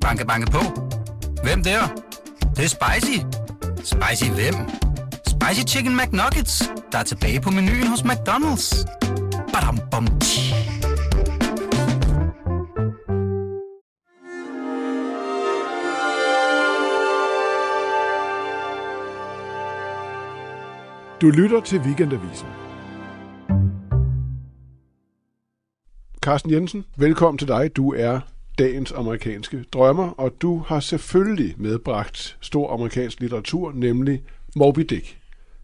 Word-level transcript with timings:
Banke, 0.00 0.26
banke 0.26 0.50
på. 0.50 0.58
Hvem 1.42 1.62
der? 1.62 1.80
Det, 2.40 2.56
det 2.56 2.64
er 2.64 2.68
spicy. 2.68 3.18
Spicy 3.76 4.30
hvem? 4.30 4.54
Spicy 5.26 5.74
Chicken 5.74 5.96
McNuggets, 5.96 6.70
der 6.92 6.98
er 6.98 7.02
tilbage 7.02 7.40
på 7.40 7.50
menuen 7.50 7.86
hos 7.86 8.00
McDonald's. 8.00 8.86
Badum, 9.52 9.78
bom, 9.90 10.06
tji. 10.20 10.54
Du 21.20 21.30
lytter 21.30 21.60
til 21.60 21.80
Weekendavisen. 21.80 22.48
Carsten 26.20 26.50
Jensen, 26.50 26.84
velkommen 26.96 27.38
til 27.38 27.48
dig. 27.48 27.76
Du 27.76 27.92
er 27.92 28.20
dagens 28.64 28.92
amerikanske 28.92 29.64
drømmer, 29.72 30.08
og 30.20 30.32
du 30.42 30.58
har 30.66 30.80
selvfølgelig 30.80 31.54
medbragt 31.58 32.36
stor 32.40 32.72
amerikansk 32.72 33.20
litteratur, 33.20 33.72
nemlig 33.74 34.22
Moby 34.56 34.80
Dick. 34.80 35.16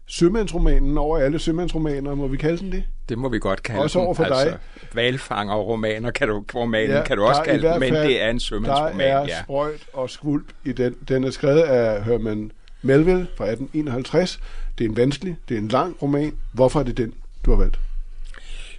Sømandsromanen 0.05 0.97
over 0.97 1.17
alle 1.17 1.39
sømandsromaner, 1.39 2.15
må 2.15 2.27
vi 2.27 2.37
kalde 2.37 2.57
den 2.57 2.71
det? 2.71 2.83
Det 3.09 3.17
må 3.17 3.29
vi 3.29 3.39
godt 3.39 3.63
kalde 3.63 3.81
Også 3.81 3.99
over 3.99 4.13
for 4.13 4.23
den. 4.23 4.33
dig. 4.33 4.57
valfanger 4.93 5.53
og 5.53 5.67
romaner 5.67 6.11
kan 6.11 6.27
du, 6.27 6.43
romanen 6.55 6.89
Ja, 6.95 7.03
kan 7.03 7.17
du 7.17 7.23
også 7.23 7.41
kalde 7.43 7.67
den, 7.67 7.79
men 7.79 7.93
fald- 7.93 8.07
det 8.07 8.21
er 8.23 8.29
en 8.29 8.39
sømandsroman. 8.39 8.99
Der 8.99 9.05
er 9.05 9.21
ja. 9.27 9.43
sprøjt 9.43 9.85
og 9.93 10.09
skvulp 10.09 10.45
i 10.65 10.71
den. 10.71 10.95
Den 11.09 11.23
er 11.23 11.31
skrevet 11.31 11.61
af 11.61 12.03
Herman 12.03 12.51
Melville 12.81 13.27
fra 13.37 13.45
1851. 13.45 14.39
Det 14.77 14.85
er 14.85 14.89
en 14.89 14.97
vanskelig, 14.97 15.35
det 15.49 15.55
er 15.57 15.61
en 15.61 15.67
lang 15.67 15.95
roman. 16.01 16.33
Hvorfor 16.53 16.79
er 16.79 16.83
det 16.83 16.97
den, 16.97 17.13
du 17.45 17.49
har 17.51 17.57
valgt? 17.57 17.79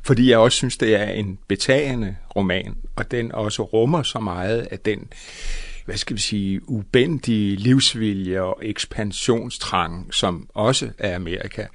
Fordi 0.02 0.30
jeg 0.30 0.38
også 0.38 0.56
synes, 0.56 0.76
det 0.76 0.94
er 0.94 1.10
en 1.10 1.38
betagende 1.48 2.16
roman, 2.36 2.76
og 2.96 3.10
den 3.10 3.32
også 3.32 3.62
rummer 3.62 4.02
så 4.02 4.20
meget 4.20 4.68
af 4.70 4.78
den, 4.78 5.08
hvad 5.84 5.96
skal 5.96 6.16
vi 6.16 6.20
sige, 6.20 6.70
ubændige 6.70 7.56
livsvilje 7.56 8.40
og 8.40 8.58
ekspansionstrang, 8.62 10.14
som 10.14 10.48
også 10.54 10.90
er 10.98 11.16
Amerika. 11.16 11.66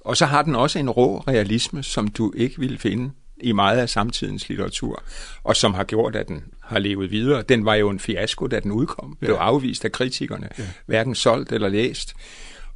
Og 0.00 0.16
så 0.16 0.26
har 0.26 0.42
den 0.42 0.54
også 0.54 0.78
en 0.78 0.90
rå 0.90 1.18
realisme, 1.18 1.82
som 1.82 2.08
du 2.08 2.32
ikke 2.36 2.58
vil 2.58 2.78
finde 2.78 3.10
i 3.40 3.52
meget 3.52 3.78
af 3.78 3.88
samtidens 3.88 4.48
litteratur, 4.48 5.02
og 5.44 5.56
som 5.56 5.74
har 5.74 5.84
gjort, 5.84 6.16
at 6.16 6.28
den 6.28 6.44
har 6.62 6.78
levet 6.78 7.10
videre. 7.10 7.42
Den 7.42 7.64
var 7.64 7.74
jo 7.74 7.90
en 7.90 8.00
fiasko, 8.00 8.46
da 8.46 8.60
den 8.60 8.72
udkom. 8.72 9.16
Blev 9.20 9.34
afvist 9.34 9.84
af 9.84 9.92
kritikerne, 9.92 10.48
ja. 10.58 10.64
hverken 10.86 11.14
solgt 11.14 11.52
eller 11.52 11.68
læst, 11.68 12.14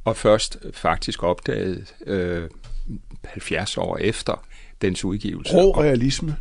og 0.05 0.17
først 0.17 0.57
faktisk 0.73 1.23
opdaget 1.23 1.93
øh, 2.07 2.49
70 3.25 3.77
år 3.77 3.97
efter 3.97 4.45
dens 4.81 5.05
udgivelse. 5.05 5.53
Rå 5.55 5.71
realisme. 5.81 6.35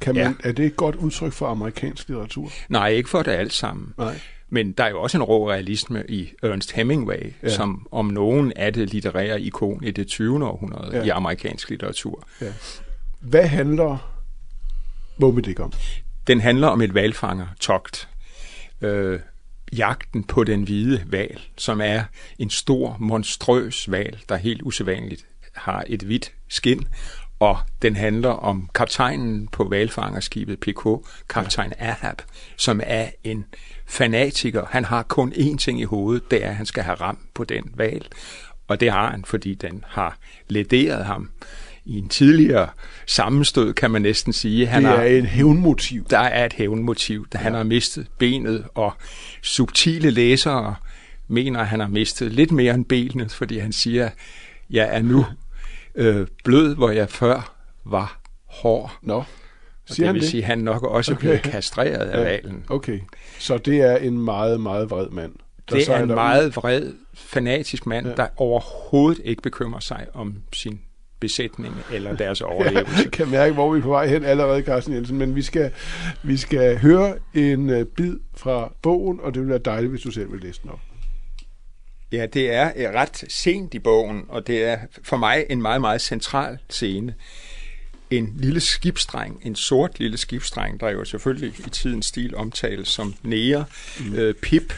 Kan 0.00 0.14
man, 0.14 0.24
Ja. 0.44 0.48
Er 0.48 0.52
det 0.52 0.66
et 0.66 0.76
godt 0.76 0.94
udtryk 0.96 1.32
for 1.32 1.46
amerikansk 1.46 2.08
litteratur? 2.08 2.50
Nej, 2.68 2.88
ikke 2.88 3.08
for 3.08 3.22
det 3.22 3.30
alt 3.30 3.52
sammen. 3.52 3.94
Nej. 3.98 4.20
Men 4.50 4.72
der 4.72 4.84
er 4.84 4.88
jo 4.90 5.02
også 5.02 5.18
en 5.18 5.22
rå 5.22 5.50
realisme 5.50 6.04
i 6.08 6.28
Ernest 6.42 6.72
Hemingway, 6.72 7.32
Ja. 7.42 7.48
som 7.48 7.86
om 7.92 8.06
nogen 8.06 8.52
er 8.56 8.70
det 8.70 8.90
litterære 8.92 9.40
ikon 9.40 9.84
i 9.84 9.90
det 9.90 10.06
20. 10.06 10.46
århundrede 10.46 10.96
Ja. 10.96 11.02
i 11.02 11.08
amerikansk 11.08 11.70
litteratur. 11.70 12.26
Ja. 12.40 12.52
Hvad 13.20 13.46
handler 13.46 14.12
Moby 15.18 15.58
om? 15.58 15.72
Den 16.26 16.40
handler 16.40 16.66
om 16.68 16.80
et 16.80 16.94
valfangertogt. 16.94 18.08
Øh, 18.80 19.20
jagten 19.76 20.24
på 20.24 20.44
den 20.44 20.62
hvide 20.62 21.02
val, 21.06 21.40
som 21.58 21.80
er 21.80 22.02
en 22.38 22.50
stor, 22.50 22.96
monstrøs 23.00 23.90
val, 23.90 24.18
der 24.28 24.36
helt 24.36 24.62
usædvanligt 24.62 25.26
har 25.54 25.84
et 25.86 26.02
hvidt 26.02 26.32
skin, 26.48 26.86
og 27.42 27.58
den 27.82 27.96
handler 27.96 28.28
om 28.28 28.68
kaptajnen 28.74 29.48
på 29.48 29.64
valfangerskibet 29.64 30.60
PK, 30.60 30.86
kaptajn 31.28 31.72
Ahab, 31.78 32.22
som 32.56 32.80
er 32.84 33.06
en 33.24 33.44
fanatiker. 33.86 34.64
Han 34.70 34.84
har 34.84 35.02
kun 35.02 35.32
én 35.32 35.56
ting 35.56 35.80
i 35.80 35.84
hovedet, 35.84 36.30
det 36.30 36.44
er, 36.44 36.48
at 36.48 36.56
han 36.56 36.66
skal 36.66 36.82
have 36.82 36.94
ram 36.94 37.18
på 37.34 37.44
den 37.44 37.64
val, 37.74 38.06
og 38.68 38.80
det 38.80 38.90
har 38.90 39.10
han, 39.10 39.24
fordi 39.24 39.54
den 39.54 39.84
har 39.88 40.18
lederet 40.48 41.04
ham 41.04 41.30
i 41.84 41.98
en 41.98 42.08
tidligere 42.08 42.68
sammenstød, 43.06 43.72
kan 43.72 43.90
man 43.90 44.02
næsten 44.02 44.32
sige. 44.32 44.66
Han 44.66 44.82
Det 44.82 44.90
har, 44.90 44.96
er 44.96 45.06
et 45.06 45.26
hævnmotiv. 45.26 46.06
der 46.10 46.18
er 46.18 46.46
et 46.46 46.52
hævnmotiv, 46.52 47.28
da 47.32 47.38
han 47.38 47.54
har 47.54 47.62
mistet 47.62 48.06
benet, 48.18 48.64
og 48.74 48.92
subtile 49.42 50.10
læsere 50.10 50.74
mener, 51.28 51.60
at 51.60 51.66
han 51.66 51.80
har 51.80 51.88
mistet 51.88 52.32
lidt 52.32 52.52
mere 52.52 52.74
end 52.74 52.84
benet, 52.84 53.32
fordi 53.32 53.58
han 53.58 53.72
siger, 53.72 54.10
jeg 54.70 54.88
er 54.96 55.02
nu 55.02 55.26
øh, 55.94 56.26
blød, 56.44 56.74
hvor 56.74 56.90
jeg 56.90 57.08
før 57.08 57.54
var 57.84 58.20
hård. 58.46 58.92
Nå, 59.02 59.14
Og 59.16 59.24
siger 59.86 60.06
det 60.06 60.14
vil 60.14 60.22
det? 60.22 60.30
sige, 60.30 60.40
at 60.42 60.46
han 60.46 60.58
nok 60.58 60.82
også 60.82 61.12
Okay. 61.12 61.20
blev 61.28 61.38
kastreret 61.38 62.08
af 62.08 62.24
valen. 62.24 62.64
Okay, 62.68 63.00
så 63.38 63.58
det 63.58 63.80
er 63.80 63.96
en 63.96 64.18
meget, 64.18 64.60
meget 64.60 64.90
vred 64.90 65.08
mand. 65.08 65.32
der 65.70 65.76
Det 65.76 65.88
er 65.88 65.96
en 66.02 66.10
ud. 66.10 66.14
meget 66.14 66.56
vred, 66.56 66.92
fanatisk 67.14 67.86
mand, 67.86 68.06
Ja. 68.06 68.10
ja. 68.10 68.16
der 68.16 68.26
overhovedet 68.36 69.20
ikke 69.24 69.42
bekymrer 69.42 69.80
sig 69.80 70.06
om 70.14 70.34
sin 70.52 70.80
besætning 71.20 71.74
eller 71.92 72.16
deres 72.16 72.40
overlevelse. 72.52 72.96
Jeg 73.02 73.10
kan 73.12 73.28
mærke, 73.30 73.54
hvor 73.54 73.72
vi 73.72 73.78
er 73.78 73.82
på 73.82 73.88
vej 73.88 74.06
hen 74.06 74.24
allerede, 74.24 74.62
Carsten 74.62 74.94
Jensen, 74.94 75.18
men 75.18 75.36
vi 75.36 75.42
skal, 75.42 75.70
vi 76.22 76.36
skal 76.36 76.78
høre 76.78 77.14
en 77.34 77.70
uh, 77.70 77.82
bid 77.82 78.16
fra 78.36 78.72
bogen, 78.82 79.20
og 79.22 79.34
det 79.34 79.42
vil 79.42 79.48
være 79.48 79.58
dejligt, 79.64 79.90
hvis 79.90 80.02
du 80.02 80.10
selv 80.10 80.32
vil 80.32 80.40
læse 80.40 80.60
den 80.62 80.70
op. 80.70 80.80
Ja, 82.12 82.26
det 82.26 82.50
er 82.50 82.72
øh, 82.76 82.94
ret 82.94 83.24
sent 83.28 83.74
i 83.74 83.78
bogen, 83.78 84.24
og 84.28 84.46
det 84.46 84.64
er 84.64 84.78
for 85.02 85.16
mig 85.16 85.46
en 85.50 85.62
meget, 85.62 85.80
meget 85.80 86.00
central 86.00 86.58
scene. 86.68 87.14
En 88.10 88.34
lille 88.36 88.60
skibsdreng, 88.60 89.40
en 89.44 89.54
sort 89.54 89.98
lille 89.98 90.16
skibsdreng, 90.16 90.80
der 90.80 90.90
jo 90.90 91.04
selvfølgelig 91.04 91.66
i 91.66 91.70
tidens 91.70 92.06
stil 92.06 92.36
omtales 92.36 92.88
som 92.88 93.14
nære, 93.22 93.64
mm. 94.00 94.14
øh, 94.14 94.34
Pip, 94.34 94.74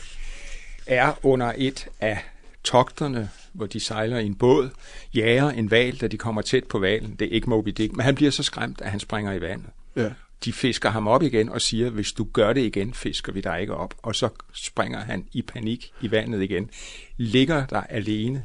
er 0.87 1.13
under 1.23 1.53
et 1.57 1.89
af 2.01 2.19
togterne, 2.65 3.31
hvor 3.53 3.67
de 3.67 3.81
sejler 3.81 4.19
i 4.19 4.27
en 4.27 4.35
båd, 4.35 4.71
jager 5.15 5.51
en 5.51 5.71
val, 5.71 5.97
da 5.97 6.07
de 6.07 6.19
kommer 6.19 6.43
tæt 6.43 6.65
på 6.65 6.79
valen. 6.79 7.17
Det 7.19 7.29
er 7.29 7.33
ikke 7.33 7.51
Moby 7.51 7.69
Dick, 7.69 7.93
men 7.93 8.05
han 8.05 8.15
bliver 8.15 8.31
så 8.31 8.43
skræmt, 8.43 8.81
at 8.81 8.91
han 8.91 9.01
springer 9.01 9.33
i 9.33 9.41
vandet. 9.41 9.71
Ja. 9.97 10.11
De 10.45 10.53
fisker 10.53 10.91
ham 10.91 11.07
op 11.07 11.23
igen 11.23 11.49
og 11.49 11.61
siger, 11.61 11.91
hvis 11.91 12.13
du 12.13 12.25
gør 12.33 12.53
det 12.53 12.61
igen, 12.61 12.95
fisker 12.95 13.33
vi 13.33 13.41
dig 13.41 13.61
ikke 13.61 13.75
op. 13.75 13.95
Og 14.03 14.15
så 14.15 14.29
springer 14.53 15.01
han 15.01 15.29
i 15.33 15.43
panik 15.43 15.93
i 16.01 16.11
vandet 16.11 16.43
igen. 16.43 16.71
Ligger 17.17 17.67
der 17.67 17.81
alene. 17.81 18.45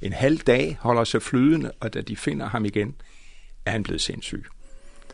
En 0.00 0.12
halv 0.12 0.38
dag 0.38 0.76
holder 0.80 1.04
sig 1.04 1.22
flydende, 1.22 1.72
og 1.80 1.94
da 1.94 2.00
de 2.00 2.16
finder 2.16 2.46
ham 2.46 2.64
igen, 2.64 2.94
er 3.64 3.70
han 3.70 3.82
blevet 3.82 4.00
sindssyg. 4.00 4.44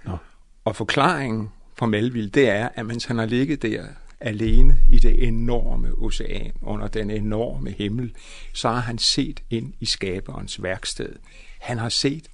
Nå. 0.04 0.16
Og 0.64 0.76
forklaringen 0.76 1.50
fra 1.78 1.86
Melville, 1.86 2.30
det 2.30 2.48
er, 2.48 2.68
at 2.74 2.86
mens 2.86 3.04
han 3.04 3.18
har 3.18 3.26
ligget 3.26 3.62
der 3.62 3.86
alene 4.20 4.78
i 4.90 4.98
det 4.98 5.28
enorme 5.28 5.92
ocean, 5.98 6.52
under 6.60 6.88
den 6.88 7.10
enorme 7.10 7.70
himmel, 7.70 8.14
så 8.52 8.68
har 8.68 8.80
han 8.80 8.98
set 8.98 9.42
ind 9.50 9.74
i 9.80 9.86
skaberens 9.86 10.62
værksted. 10.62 11.16
Han 11.60 11.78
har 11.78 11.88
set 11.88 12.28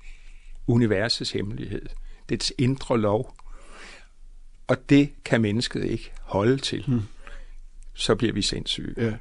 universets 0.66 1.30
hemmelighed, 1.30 1.86
dets 2.28 2.52
indre 2.58 2.98
lov, 2.98 3.34
og 4.68 4.88
det 4.88 5.12
kan 5.24 5.40
mennesket 5.40 5.84
ikke 5.84 6.12
holde 6.20 6.56
til. 6.56 6.84
Hmm. 6.86 7.02
Så 7.94 8.14
bliver 8.14 8.32
vi 8.32 8.42
sindssyge. 8.42 8.94
Ja. 8.96 9.12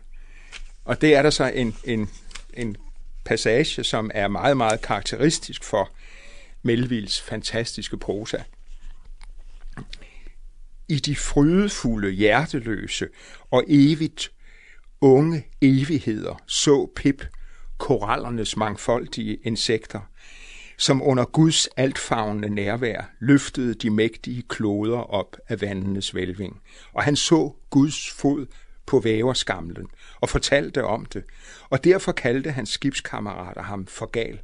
Og 0.85 1.01
det 1.01 1.15
er 1.15 1.21
der 1.21 1.29
så 1.29 1.45
en, 1.45 1.75
en, 1.83 2.09
en 2.53 2.77
passage, 3.25 3.83
som 3.83 4.11
er 4.13 4.27
meget, 4.27 4.57
meget 4.57 4.81
karakteristisk 4.81 5.63
for 5.63 5.91
Melvilles 6.61 7.21
fantastiske 7.21 7.97
prosa. 7.97 8.37
I 10.87 10.99
de 10.99 11.15
frydefulde, 11.15 12.11
hjerteløse 12.11 13.07
og 13.51 13.63
evigt 13.67 14.31
unge 15.01 15.45
evigheder 15.61 16.43
så 16.47 16.89
Pip 16.95 17.25
korallernes 17.77 18.57
mangfoldige 18.57 19.35
insekter, 19.43 19.99
som 20.77 21.01
under 21.01 21.25
Guds 21.25 21.67
altfavnende 21.77 22.49
nærvær 22.49 23.11
løftede 23.19 23.73
de 23.73 23.89
mægtige 23.89 24.43
kloder 24.49 24.97
op 24.97 25.37
af 25.47 25.61
vandenes 25.61 26.15
vælving. 26.15 26.61
Og 26.93 27.03
han 27.03 27.15
så 27.15 27.51
Guds 27.69 28.11
fod 28.11 28.45
på 28.85 28.99
væverskamlen 28.99 29.87
og 30.21 30.29
fortalte 30.29 30.83
om 30.83 31.05
det, 31.05 31.23
og 31.69 31.83
derfor 31.83 32.11
kaldte 32.11 32.51
hans 32.51 32.69
skibskammerater 32.69 33.61
ham 33.61 33.85
for 33.87 34.05
gal. 34.05 34.39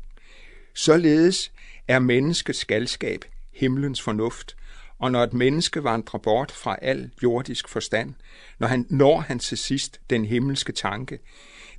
Således 0.76 1.52
er 1.88 2.00
menneskets 2.00 2.66
galskab 2.66 3.26
himlens 3.54 4.02
fornuft, 4.02 4.56
og 5.00 5.12
når 5.12 5.24
et 5.24 5.34
menneske 5.34 5.84
vandrer 5.84 6.20
bort 6.20 6.52
fra 6.52 6.78
al 6.82 7.12
jordisk 7.24 7.68
forstand, 7.68 8.14
når 8.60 8.68
han 8.68 8.86
når 8.90 9.20
han 9.20 9.40
til 9.40 9.58
sidst 9.58 10.00
den 10.10 10.26
himmelske 10.26 10.72
tanke, 10.72 11.20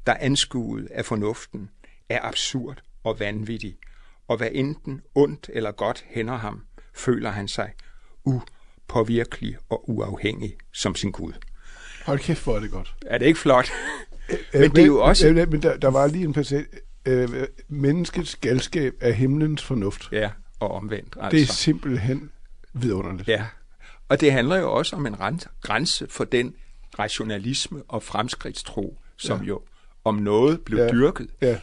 der 0.07 0.15
anskuet 0.21 0.87
af 0.87 1.05
fornuften, 1.05 1.71
er 2.09 2.19
absurd 2.23 2.83
og 3.05 3.21
vanvittig, 3.21 3.77
og 4.29 4.37
hvad 4.37 4.49
enten 4.53 5.00
ondt 5.15 5.50
eller 5.53 5.73
godt 5.73 6.05
hænder 6.09 6.37
ham, 6.37 6.62
føler 6.94 7.31
han 7.31 7.49
sig 7.49 7.73
upåvirkelig 8.25 9.56
og 9.69 9.91
uafhængig 9.91 10.56
som 10.73 10.94
sin 10.94 11.12
Gud. 11.12 11.32
Hold 12.06 12.19
kæft, 12.19 12.44
hvor 12.44 12.56
er 12.56 12.61
det 12.61 12.71
godt. 12.71 12.94
Er 13.06 13.19
det 13.19 13.26
ikke 13.26 13.38
flot? 13.38 13.69
Øh, 14.31 14.61
Men 14.61 14.71
det 14.71 14.82
er 14.82 14.87
jo 14.87 15.03
også... 15.03 15.29
Øh, 15.29 15.50
Men 15.50 15.62
der, 15.62 15.76
der 15.76 15.91
var 15.91 16.06
lige 16.06 16.25
en 16.25 16.32
passage. 16.32 16.67
Øh, 17.06 17.29
menneskets 17.69 18.37
galskab 18.37 18.94
er 19.00 19.12
himlens 19.12 19.62
fornuft. 19.65 20.09
Ja, 20.12 20.31
og 20.61 20.71
omvendt. 20.71 21.17
Altså. 21.21 21.31
Det 21.31 21.43
er 21.43 21.53
simpelthen 21.53 22.31
vidunderligt. 22.73 23.29
Ja, 23.29 23.47
Og 24.09 24.21
det 24.21 24.32
handler 24.32 24.56
jo 24.56 24.73
også 24.73 24.97
om 24.97 25.06
en 25.06 25.17
grænse 25.62 26.06
for 26.11 26.25
den 26.25 26.55
rationalisme 26.99 27.82
og 27.88 28.03
fremskridtstro, 28.03 28.99
som 29.17 29.41
ja. 29.41 29.47
jo 29.47 29.62
om 30.05 30.15
noget 30.15 30.61
blev 30.61 30.79
ja. 30.79 30.88
dyrket 30.88 31.29
ja. 31.43 31.59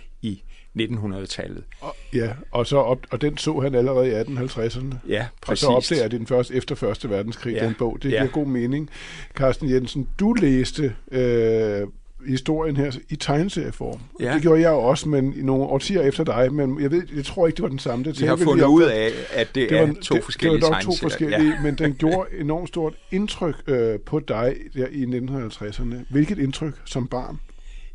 I 0.76 0.86
1900-tallet. 0.86 1.64
Og, 1.82 1.96
ja, 2.14 2.30
og, 2.52 2.68
så 2.68 2.78
op, 2.78 3.00
og 3.12 3.22
den 3.22 3.38
så 3.38 3.60
han 3.60 3.76
allerede 3.76 4.10
i 4.10 4.14
1850'erne. 4.14 4.96
Ja, 5.08 5.26
præcis. 5.42 5.64
Og 5.64 5.68
så 5.68 5.68
opdager 5.68 6.08
det 6.08 6.20
den 6.20 6.28
første, 6.28 6.56
efter 6.56 6.76
Første 6.76 7.10
Verdenskrig, 7.10 7.54
ja. 7.54 7.66
den 7.66 7.76
bog. 7.80 7.94
Det 7.94 8.10
giver 8.10 8.24
ja. 8.24 8.28
god 8.28 8.46
mening. 8.46 8.90
Carsten 9.34 9.70
Jensen, 9.70 10.08
du 10.20 10.34
læste 10.34 10.96
øh, 11.12 11.88
historien 12.28 12.78
her 12.78 12.92
i 13.10 13.16
tegneserieform. 13.16 14.00
Ja. 14.20 14.34
Det 14.34 14.42
gjorde 14.42 14.62
jeg 14.62 14.70
også, 14.70 15.10
men 15.10 15.34
i 15.34 15.42
nogle 15.42 15.64
årtier 15.64 16.02
efter 16.02 16.24
dig, 16.24 16.54
men 16.54 16.82
jeg, 16.82 16.92
ved, 16.92 17.04
jeg 17.16 17.26
tror 17.26 17.48
ikke, 17.48 17.56
det 17.56 17.64
var 17.64 17.70
den 17.70 17.80
samme. 17.80 18.06
Det 18.06 18.22
Vi 18.22 18.26
har 18.26 18.36
fundet 18.36 18.66
ud 18.66 18.84
af, 18.84 19.12
at 19.34 19.48
det, 19.56 19.70
det 19.70 19.80
er 19.80 19.86
var, 19.86 19.94
to 20.02 20.22
forskellige 20.22 20.56
Det, 20.56 20.62
det 20.62 20.70
var 20.70 20.82
dog 20.82 20.84
to 20.84 21.02
forskellige, 21.02 21.54
ja. 21.56 21.62
men 21.64 21.76
den 21.76 21.94
gjorde 22.00 22.30
enormt 22.40 22.68
stort 22.68 22.94
indtryk 23.12 23.56
øh, 23.68 24.00
på 24.00 24.20
dig 24.20 24.56
der 24.74 24.88
i 24.92 25.04
1950'erne. 25.04 25.96
Hvilket 26.10 26.40
indtryk 26.40 26.74
som 26.86 27.08
barn? 27.08 27.40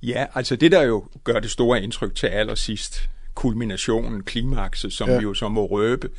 Ja, 0.06 0.26
altså 0.34 0.56
det, 0.56 0.72
der 0.72 0.82
jo 0.82 1.04
gør 1.24 1.40
det 1.40 1.50
store 1.50 1.82
indtryk 1.82 2.14
til 2.14 2.26
allersidst, 2.26 3.08
kulminationen, 3.34 4.22
klimakset, 4.22 4.92
som 4.92 5.08
ja. 5.08 5.16
vi 5.16 5.22
jo 5.22 5.34
så 5.34 5.48
må 5.48 5.66
røbe, 5.66 6.10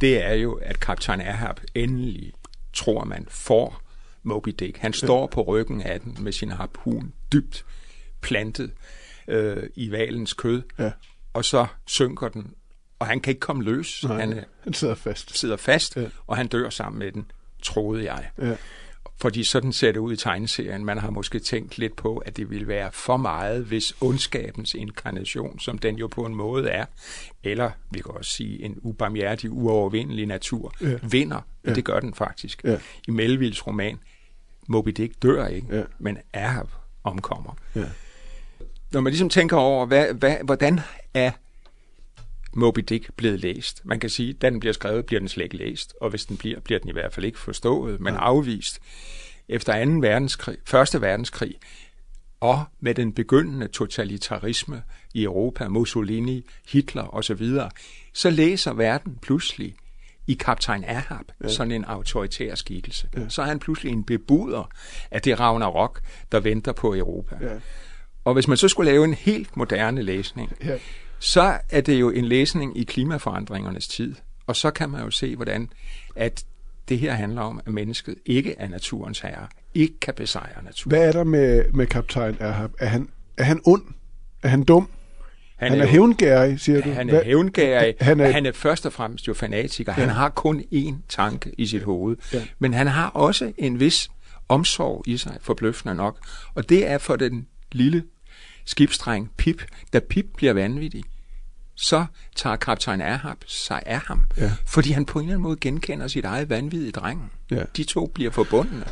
det 0.00 0.24
er 0.24 0.34
jo, 0.34 0.54
at 0.62 0.80
kaptajn 0.80 1.20
Ahab 1.20 1.60
endelig, 1.74 2.32
tror 2.72 3.04
man, 3.04 3.26
får 3.30 3.82
Moby 4.22 4.48
Dick. 4.58 4.78
Han 4.78 4.92
står 4.92 5.20
ja. 5.20 5.26
på 5.26 5.42
ryggen 5.42 5.82
af 5.82 6.00
den 6.00 6.16
med 6.20 6.32
sin 6.32 6.50
harpun 6.50 7.12
dybt 7.32 7.64
plantet 8.20 8.72
øh, 9.28 9.62
i 9.74 9.90
valens 9.90 10.32
kød, 10.32 10.62
ja. 10.78 10.90
og 11.32 11.44
så 11.44 11.66
synker 11.86 12.28
den, 12.28 12.54
og 12.98 13.06
han 13.06 13.20
kan 13.20 13.30
ikke 13.30 13.40
komme 13.40 13.64
løs. 13.64 14.04
Nej, 14.04 14.20
han, 14.20 14.44
han 14.64 14.72
sidder 14.72 14.94
fast. 14.94 15.38
Sidder 15.38 15.56
fast, 15.56 15.96
ja. 15.96 16.06
og 16.26 16.36
han 16.36 16.46
dør 16.46 16.70
sammen 16.70 16.98
med 16.98 17.12
den, 17.12 17.30
troede 17.62 18.12
jeg. 18.12 18.30
Ja. 18.38 18.56
Fordi 19.16 19.44
sådan 19.44 19.72
ser 19.72 19.92
det 19.92 20.00
ud 20.00 20.12
i 20.12 20.16
tegneserien. 20.16 20.84
Man 20.84 20.98
har 20.98 21.10
måske 21.10 21.38
tænkt 21.38 21.78
lidt 21.78 21.96
på, 21.96 22.16
at 22.16 22.36
det 22.36 22.50
ville 22.50 22.68
være 22.68 22.92
for 22.92 23.16
meget, 23.16 23.64
hvis 23.64 23.94
ondskabens 24.00 24.74
inkarnation, 24.74 25.58
som 25.58 25.78
den 25.78 25.96
jo 25.96 26.06
på 26.06 26.24
en 26.26 26.34
måde 26.34 26.68
er, 26.68 26.84
eller 27.42 27.70
vi 27.90 28.00
kan 28.00 28.10
også 28.14 28.30
sige 28.30 28.62
en 28.62 28.78
ubarmhjertig, 28.82 29.50
uovervindelig 29.50 30.26
natur, 30.26 30.74
ja. 30.80 30.96
vinder. 31.02 31.40
Ja. 31.66 31.74
Det 31.74 31.84
gør 31.84 32.00
den 32.00 32.14
faktisk. 32.14 32.64
Ja. 32.64 32.78
I 33.08 33.10
Melvilles 33.10 33.66
roman, 33.66 33.98
Moby 34.68 34.90
Dick 34.90 35.22
dør 35.22 35.46
ikke, 35.46 35.76
ja. 35.76 35.82
men 35.98 36.18
Ahab 36.32 36.68
omkommer. 37.04 37.56
Ja. 37.74 37.84
Når 38.92 39.00
man 39.00 39.10
ligesom 39.10 39.28
tænker 39.28 39.56
over, 39.56 39.86
hvad, 39.86 40.14
hvad, 40.14 40.36
hvordan 40.44 40.80
er 41.14 41.30
Moby 42.56 42.80
Dick 42.80 43.10
blevet 43.16 43.40
læst. 43.40 43.82
Man 43.84 44.00
kan 44.00 44.10
sige, 44.10 44.30
at 44.30 44.42
da 44.42 44.50
den 44.50 44.60
bliver 44.60 44.72
skrevet, 44.72 45.06
bliver 45.06 45.20
den 45.20 45.28
slet 45.28 45.44
ikke 45.44 45.56
læst, 45.56 45.94
og 46.00 46.10
hvis 46.10 46.24
den 46.24 46.36
bliver, 46.36 46.60
bliver 46.60 46.80
den 46.80 46.88
i 46.88 46.92
hvert 46.92 47.12
fald 47.12 47.26
ikke 47.26 47.38
forstået, 47.38 48.00
men 48.00 48.14
ja. 48.14 48.20
afvist. 48.20 48.80
Efter 49.48 49.84
2. 49.84 49.90
verdenskrig, 49.90 50.56
1. 50.94 51.02
verdenskrig, 51.02 51.54
og 52.40 52.64
med 52.80 52.94
den 52.94 53.12
begyndende 53.12 53.68
totalitarisme 53.68 54.82
i 55.14 55.22
Europa, 55.22 55.68
Mussolini, 55.68 56.44
Hitler 56.68 57.14
osv., 57.14 57.50
så 58.12 58.30
læser 58.30 58.72
verden 58.72 59.18
pludselig 59.22 59.74
i 60.26 60.34
kaptajn 60.34 60.84
Ahab, 60.84 61.24
ja. 61.42 61.48
sådan 61.48 61.72
en 61.72 61.84
autoritær 61.84 62.54
skikkelse. 62.54 63.08
Ja. 63.16 63.28
Så 63.28 63.42
er 63.42 63.46
han 63.46 63.58
pludselig 63.58 63.92
en 63.92 64.04
bebuder 64.04 64.70
af 65.10 65.22
det 65.22 65.40
Ragnarok, 65.40 66.00
der 66.32 66.40
venter 66.40 66.72
på 66.72 66.94
Europa. 66.94 67.36
Ja. 67.40 67.54
Og 68.24 68.34
hvis 68.34 68.48
man 68.48 68.56
så 68.56 68.68
skulle 68.68 68.90
lave 68.90 69.04
en 69.04 69.14
helt 69.14 69.56
moderne 69.56 70.02
læsning, 70.02 70.52
ja 70.64 70.78
så 71.18 71.58
er 71.70 71.80
det 71.80 72.00
jo 72.00 72.10
en 72.10 72.24
læsning 72.24 72.78
i 72.78 72.84
klimaforandringernes 72.84 73.88
tid. 73.88 74.14
Og 74.46 74.56
så 74.56 74.70
kan 74.70 74.90
man 74.90 75.04
jo 75.04 75.10
se, 75.10 75.36
hvordan 75.36 75.68
at 76.16 76.44
det 76.88 76.98
her 76.98 77.12
handler 77.12 77.42
om, 77.42 77.60
at 77.66 77.72
mennesket 77.72 78.14
ikke 78.26 78.54
er 78.58 78.68
naturens 78.68 79.20
herre, 79.20 79.46
ikke 79.74 80.00
kan 80.00 80.14
besejre 80.14 80.64
naturen. 80.64 80.96
Hvad 80.96 81.08
er 81.08 81.12
der 81.12 81.24
med, 81.24 81.64
med 81.72 81.86
kaptajn 81.86 82.36
Ahab? 82.40 82.70
Er 82.78 82.86
han, 82.86 83.08
er 83.36 83.44
han 83.44 83.60
ond? 83.64 83.82
Er 84.42 84.48
han 84.48 84.64
dum? 84.64 84.88
Han, 85.56 85.70
han 85.70 85.80
er, 85.80 85.84
er 85.84 85.88
hævngærig, 85.88 86.60
siger 86.60 86.80
du? 86.80 86.90
Han 86.90 87.10
er 87.10 87.24
hævngærig. 87.24 87.94
Han 88.00 88.20
er, 88.20 88.30
han 88.30 88.46
er 88.46 88.52
først 88.52 88.86
og 88.86 88.92
fremmest 88.92 89.28
jo 89.28 89.34
fanatiker. 89.34 89.94
Ja. 89.96 90.00
Han 90.00 90.08
har 90.08 90.28
kun 90.28 90.64
én 90.72 90.94
tanke 91.08 91.52
i 91.58 91.66
sit 91.66 91.82
hoved. 91.82 92.16
Ja. 92.32 92.42
Men 92.58 92.74
han 92.74 92.86
har 92.86 93.08
også 93.08 93.52
en 93.58 93.80
vis 93.80 94.10
omsorg 94.48 95.02
i 95.06 95.16
sig, 95.16 95.36
forbløffende 95.40 95.94
nok. 95.94 96.18
Og 96.54 96.68
det 96.68 96.90
er 96.90 96.98
for 96.98 97.16
den 97.16 97.46
lille 97.72 98.02
skibsdreng 98.64 99.30
Pip, 99.36 99.62
da 99.92 100.00
Pip 100.00 100.26
bliver 100.36 100.52
vanvittig 100.52 101.04
så 101.74 102.04
tager 102.36 102.56
kaptajn 102.56 103.00
Ahab 103.00 103.36
sig 103.46 103.82
af 103.86 103.98
ham, 103.98 104.24
ja. 104.38 104.52
fordi 104.66 104.90
han 104.90 105.04
på 105.04 105.18
en 105.18 105.24
eller 105.24 105.34
anden 105.34 105.42
måde 105.42 105.56
genkender 105.60 106.08
sit 106.08 106.24
eget 106.24 106.50
vanvittige 106.50 106.92
dreng. 106.92 107.32
Ja. 107.50 107.62
De 107.76 107.84
to 107.84 108.06
bliver 108.14 108.30
forbundne. 108.30 108.84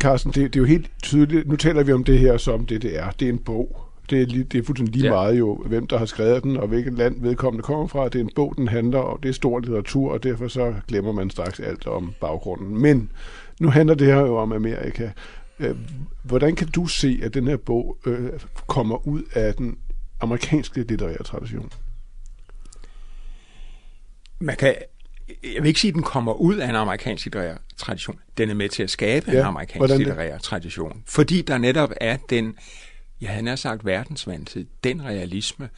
Carsten, 0.00 0.32
det, 0.32 0.54
det 0.54 0.56
er 0.56 0.60
jo 0.60 0.66
helt 0.66 0.90
tydeligt, 1.02 1.48
nu 1.48 1.56
taler 1.56 1.82
vi 1.82 1.92
om 1.92 2.04
det 2.04 2.18
her 2.18 2.36
som 2.36 2.66
det, 2.66 2.82
det 2.82 2.98
er. 2.98 3.10
Det 3.10 3.28
er 3.28 3.32
en 3.32 3.38
bog. 3.38 3.86
Det 4.10 4.22
er, 4.22 4.26
lige, 4.26 4.44
det 4.44 4.58
er 4.58 4.64
fuldstændig 4.64 4.94
lige 4.94 5.04
ja. 5.04 5.12
meget 5.12 5.38
jo, 5.38 5.64
hvem 5.66 5.86
der 5.86 5.98
har 5.98 6.06
skrevet 6.06 6.42
den, 6.42 6.56
og 6.56 6.68
hvilket 6.68 6.92
land 6.92 7.22
vedkommende 7.22 7.62
kommer 7.62 7.86
fra. 7.86 8.04
Det 8.04 8.14
er 8.14 8.20
en 8.20 8.30
bog, 8.34 8.54
den 8.56 8.68
handler 8.68 8.98
om. 8.98 9.20
Det 9.20 9.28
er 9.28 9.32
stor 9.32 9.58
litteratur, 9.58 10.12
og 10.12 10.22
derfor 10.22 10.48
så 10.48 10.74
glemmer 10.88 11.12
man 11.12 11.30
straks 11.30 11.60
alt 11.60 11.86
om 11.86 12.14
baggrunden. 12.20 12.82
Men 12.82 13.10
nu 13.60 13.70
handler 13.70 13.94
det 13.94 14.06
her 14.06 14.20
jo 14.20 14.36
om 14.36 14.52
Amerika. 14.52 15.10
Øh, 15.60 15.76
hvordan 16.22 16.56
kan 16.56 16.68
du 16.68 16.86
se, 16.86 17.20
at 17.22 17.34
den 17.34 17.46
her 17.48 17.56
bog 17.56 17.98
øh, 18.06 18.30
kommer 18.66 19.06
ud 19.06 19.22
af 19.32 19.54
den 19.54 19.78
amerikanske 20.20 20.82
litterære 20.82 21.22
tradition? 21.22 21.70
man 24.40 24.56
kan, 24.56 24.74
jeg 25.28 25.62
vil 25.62 25.66
ikke 25.66 25.80
sige, 25.80 25.88
at 25.88 25.94
den 25.94 26.02
kommer 26.02 26.32
ud 26.32 26.56
af 26.56 26.68
en 26.68 26.74
amerikansk 26.74 27.24
litterær 27.24 27.56
tradition. 27.76 28.18
Den 28.38 28.50
er 28.50 28.54
med 28.54 28.68
til 28.68 28.82
at 28.82 28.90
skabe 28.90 29.30
ja, 29.30 29.40
en 29.40 29.46
amerikansk 29.46 29.96
litterær 29.96 30.38
tradition. 30.38 31.02
Fordi 31.06 31.42
der 31.42 31.58
netop 31.58 31.90
er 32.00 32.16
den, 32.30 32.56
jeg 33.20 33.30
havde 33.30 33.42
nær 33.42 33.56
sagt 33.56 33.84
verdensvandtid, 33.84 34.66
den 34.84 35.04
realisme. 35.04 35.68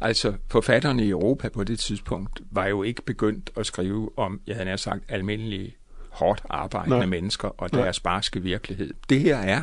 Altså 0.00 0.32
forfatterne 0.48 1.04
i 1.04 1.10
Europa 1.10 1.48
på 1.48 1.64
det 1.64 1.78
tidspunkt 1.78 2.40
var 2.50 2.66
jo 2.66 2.82
ikke 2.82 3.02
begyndt 3.02 3.50
at 3.56 3.66
skrive 3.66 4.18
om, 4.18 4.40
jeg 4.46 4.56
havde 4.56 4.64
nær 4.64 4.76
sagt, 4.76 5.04
almindelige 5.08 5.76
hårdt 6.14 6.42
arbejdende 6.50 6.96
Nej. 6.96 7.06
mennesker 7.06 7.48
og 7.48 7.72
deres 7.72 8.04
Nej. 8.04 8.12
barske 8.12 8.42
virkelighed. 8.42 8.94
Det 9.08 9.20
her 9.20 9.36
er 9.36 9.62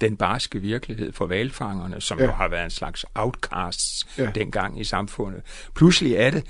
den 0.00 0.16
barske 0.16 0.60
virkelighed 0.60 1.12
for 1.12 1.26
valfangerne, 1.26 2.00
som 2.00 2.18
ja. 2.18 2.24
jo 2.24 2.30
har 2.30 2.48
været 2.48 2.64
en 2.64 2.70
slags 2.70 3.06
outcasts 3.14 4.06
ja. 4.18 4.30
dengang 4.34 4.80
i 4.80 4.84
samfundet. 4.84 5.42
Pludselig 5.74 6.14
er 6.14 6.30
det, 6.30 6.44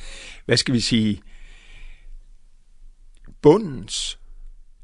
hvad 0.46 0.56
skal 0.56 0.74
vi 0.74 0.80
sige, 0.80 1.22
bundens 3.42 4.18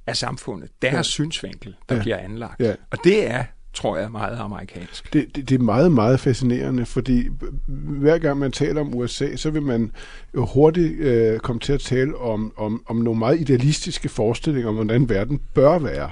af 0.06 0.16
samfundet, 0.16 0.70
deres 0.82 0.94
ja. 0.94 1.02
synsvinkel, 1.02 1.76
der 1.88 1.94
ja. 1.94 2.02
bliver 2.02 2.16
anlagt. 2.16 2.60
Ja. 2.60 2.74
Og 2.90 2.98
det 3.04 3.30
er 3.30 3.44
tror 3.76 3.96
jeg, 3.96 4.10
meget 4.10 4.38
amerikansk. 4.38 5.12
Det, 5.12 5.36
det, 5.36 5.48
det 5.48 5.60
er 5.60 5.64
meget, 5.64 5.92
meget 5.92 6.20
fascinerende, 6.20 6.86
fordi 6.86 7.28
hver 7.66 8.18
gang 8.18 8.38
man 8.38 8.52
taler 8.52 8.80
om 8.80 8.94
USA, 8.94 9.36
så 9.36 9.50
vil 9.50 9.62
man 9.62 9.92
jo 10.34 10.46
hurtigt 10.46 10.98
øh, 10.98 11.38
komme 11.38 11.60
til 11.60 11.72
at 11.72 11.80
tale 11.80 12.18
om, 12.18 12.52
om, 12.56 12.82
om 12.86 12.96
nogle 12.96 13.18
meget 13.18 13.40
idealistiske 13.40 14.08
forestillinger 14.08 14.68
om, 14.68 14.74
hvordan 14.74 15.08
verden 15.08 15.40
bør 15.54 15.78
være, 15.78 16.10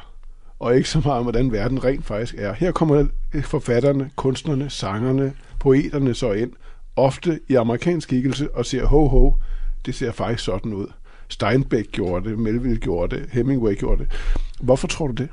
og 0.59 0.76
ikke 0.76 0.88
så 0.88 1.00
meget 1.04 1.18
om, 1.18 1.25
hvordan 1.25 1.52
verden 1.52 1.85
rent 1.85 2.04
faktisk 2.04 2.35
er. 2.38 2.52
Her 2.52 2.73
kommer 2.73 3.06
forfatterne, 3.42 4.11
kunstnerne, 4.16 4.71
sangerne, 4.71 5.33
poeterne 5.61 6.14
så 6.14 6.33
ind, 6.33 6.52
ofte 6.97 7.40
i 7.49 7.54
amerikansk 7.54 8.09
skikkelse, 8.09 8.54
og 8.54 8.66
siger, 8.66 8.87
ho, 8.87 9.09
ho, 9.09 9.35
det 9.87 9.94
ser 9.94 10.12
faktisk 10.12 10.44
sådan 10.44 10.73
ud. 10.73 10.87
Steinbeck 11.28 11.92
gjorde 11.92 12.30
det, 12.30 12.38
Melville 12.38 12.76
gjorde 12.76 13.16
det, 13.16 13.28
Hemingway 13.33 13.78
gjorde 13.78 13.99
det. 13.99 14.12
Hvorfor 14.61 14.88
tror 14.88 15.06
du 15.06 15.12
det? 15.12 15.28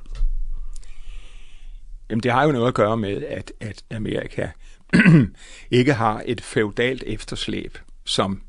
Jamen, 2.12 2.24
det 2.24 2.32
har 2.32 2.44
jo 2.44 2.52
noget 2.52 2.68
at 2.68 2.74
gøre 2.74 2.98
med, 2.98 3.24
at, 3.24 3.52
at 3.60 3.84
Amerika 3.92 4.48
ikke 5.72 5.94
har 5.94 6.24
et 6.26 6.42
feudalt 6.42 7.04
efterslæb, 7.08 7.78
som 8.06 8.42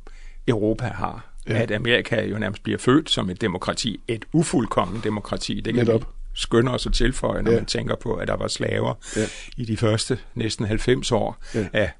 Europa 0.48 0.86
har. 0.86 1.34
Ja. 1.48 1.62
At 1.62 1.70
Amerika 1.70 2.24
jo 2.24 2.38
nærmest 2.38 2.62
bliver 2.62 2.78
født 2.78 3.10
som 3.10 3.30
et 3.30 3.40
demokrati, 3.40 4.00
et 4.08 4.24
ufuldkommen 4.32 5.00
demokrati. 5.04 5.60
Det 5.60 5.74
kan 5.74 5.86
Netop. 5.86 6.08
skynde 6.34 6.72
os 6.72 6.86
at 6.86 6.92
tilføje, 6.92 7.42
når 7.42 7.50
ja. 7.50 7.56
man 7.56 7.66
tænker 7.66 7.96
på, 7.96 8.14
at 8.14 8.28
der 8.28 8.36
var 8.36 8.48
slaver 8.48 8.94
ja. 9.16 9.26
i 9.56 9.64
de 9.64 9.76
første 9.76 10.18
næsten 10.34 10.66
90 10.66 11.12
år 11.12 11.36
ja. 11.54 11.68
af 11.72 11.90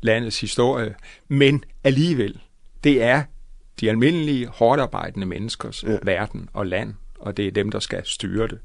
landets 0.00 0.40
historie. 0.40 0.94
Men 1.28 1.64
alligevel, 1.84 2.40
det 2.84 3.02
er 3.02 3.22
de 3.80 3.90
almindelige, 3.90 4.46
hårdt 4.46 4.80
arbejdende 4.80 5.26
menneskers 5.26 5.82
ja. 5.82 5.96
verden 6.02 6.48
og 6.52 6.66
land, 6.66 6.94
og 7.18 7.36
det 7.36 7.46
er 7.46 7.50
dem, 7.50 7.70
der 7.70 7.80
skal 7.80 8.02
styre 8.04 8.48
det. 8.48 8.58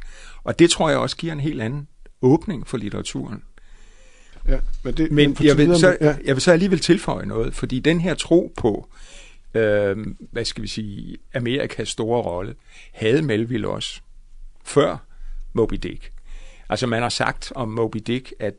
Og 0.44 0.60
det 0.60 0.70
tror 0.70 0.90
jeg 0.90 0.98
også 0.98 1.18
giver 1.18 1.34
en 1.34 1.40
helt 1.40 1.62
anden 1.62 1.88
åbning 2.22 2.68
for 2.68 2.78
litteraturen. 2.78 3.44
Ja, 4.48 4.60
men 4.84 4.94
det, 4.94 5.12
men 5.12 5.38
jeg, 5.44 5.58
vil 5.58 5.80
så, 5.80 5.98
ja. 6.02 6.16
jeg 6.26 6.36
vil 6.36 6.42
så 6.42 6.52
alligevel 6.52 6.80
tilføje 6.80 7.26
noget, 7.26 7.56
fordi 7.56 7.80
den 7.80 8.02
her 8.02 8.14
tro 8.14 8.54
på, 8.58 8.88
øh, 9.54 9.98
hvad 10.32 10.46
skal 10.46 10.62
vi 10.64 10.68
sige, 10.68 11.18
Amerikas 11.34 11.90
store 11.90 12.22
rolle, 12.22 12.56
havde 12.94 13.22
Melville 13.22 13.68
også 13.68 14.02
før 14.64 14.98
Moby 15.54 15.74
Dick. 15.74 16.12
Altså 16.70 16.88
man 16.88 17.02
har 17.02 17.10
sagt 17.10 17.52
om 17.56 17.70
Moby 17.70 17.98
Dick, 18.08 18.34
at 18.40 18.54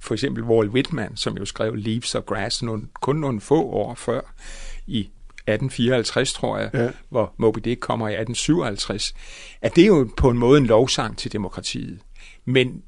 for 0.00 0.14
eksempel 0.14 0.42
Walt 0.44 0.70
Whitman, 0.70 1.16
som 1.16 1.36
jo 1.36 1.44
skrev 1.44 1.74
Leaves 1.74 2.14
of 2.14 2.22
Grass 2.24 2.62
nogle, 2.62 2.82
kun 3.00 3.16
nogle 3.16 3.40
få 3.40 3.62
år 3.62 3.94
før, 3.94 4.20
i 4.86 4.98
1854, 5.00 6.32
tror 6.32 6.58
jeg, 6.58 6.70
Ja. 6.74 6.90
hvor 7.08 7.34
Moby 7.36 7.58
Dick 7.64 7.80
kommer 7.80 8.08
i 8.08 8.12
1857, 8.12 9.14
at 9.62 9.76
det 9.76 9.82
er 9.82 9.86
jo 9.88 10.10
på 10.16 10.30
en 10.30 10.38
måde 10.38 10.58
en 10.60 10.66
lovsang 10.66 11.18
til 11.18 11.32
demokratiet. 11.32 11.98
Men 12.46 12.82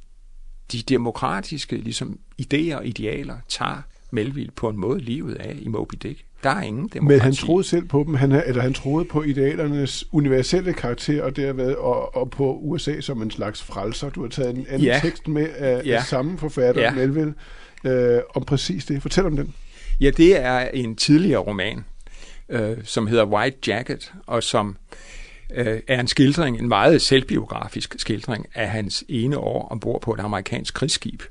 de 0.73 0.83
demokratiske 0.83 1.77
ligesom, 1.77 2.19
idéer 2.43 2.75
og 2.75 2.87
idealer 2.87 3.37
tager 3.49 3.83
Melville 4.11 4.51
på 4.57 4.69
en 4.69 4.77
måde 4.77 5.01
livet 5.01 5.35
af 5.35 5.57
i 5.61 5.69
Moby 5.69 5.95
Dick. 6.03 6.25
Der 6.43 6.51
er 6.51 6.63
ingen 6.63 6.89
demokrati. 6.89 7.15
Men 7.15 7.21
han 7.21 7.33
troede 7.33 7.65
selv 7.65 7.85
på 7.89 8.05
dem, 8.07 8.15
han, 8.15 8.33
eller 8.33 8.63
han 8.63 8.75
troede 8.75 9.05
på 9.05 9.23
idealernes 9.23 10.05
universelle 10.13 10.73
karakter, 10.73 11.23
og 11.23 11.37
derved 11.37 11.75
og, 11.75 12.17
og 12.17 12.31
på 12.31 12.59
USA 12.63 13.01
som 13.01 13.23
en 13.23 13.31
slags 13.31 13.63
frelser. 13.63 14.11
Du 14.11 14.23
har 14.23 14.29
taget 14.29 14.57
en 14.57 14.67
anden 14.69 14.87
Ja. 14.87 14.99
tekst 15.03 15.29
med 15.29 15.49
af, 15.57 15.83
Ja. 15.87 15.97
af 15.97 16.03
samme 16.03 16.39
forfatter, 16.39 16.83
Ja. 16.83 16.95
Melville, 16.95 17.35
øh, 17.85 18.21
om 18.35 18.45
præcis 18.45 18.85
det. 18.85 19.03
Fortæl 19.03 19.27
om 19.27 19.37
den. 19.37 19.55
Ja, 20.01 20.11
det 20.11 20.41
er 20.45 20.61
en 20.61 20.97
tidligere 20.97 21.41
roman, 21.41 21.85
øh, 22.49 22.77
som 22.85 23.07
hedder 23.07 23.25
White 23.27 23.59
Jacket, 23.67 24.13
og 24.27 24.43
som 24.43 24.77
øh, 25.55 25.81
er 25.87 26.01
en 26.01 26.09
skildring, 26.09 26.59
en 26.59 26.69
meget 26.69 27.03
selvbiografisk 27.03 27.95
skildring 27.99 28.47
af 28.55 28.71
hans 28.71 29.05
ene 29.09 29.39
år 29.39 29.69
ombord 29.69 30.01
på 30.03 30.15
et 30.15 30.21
amerikansk 30.21 30.75
krigsskib, 30.75 31.23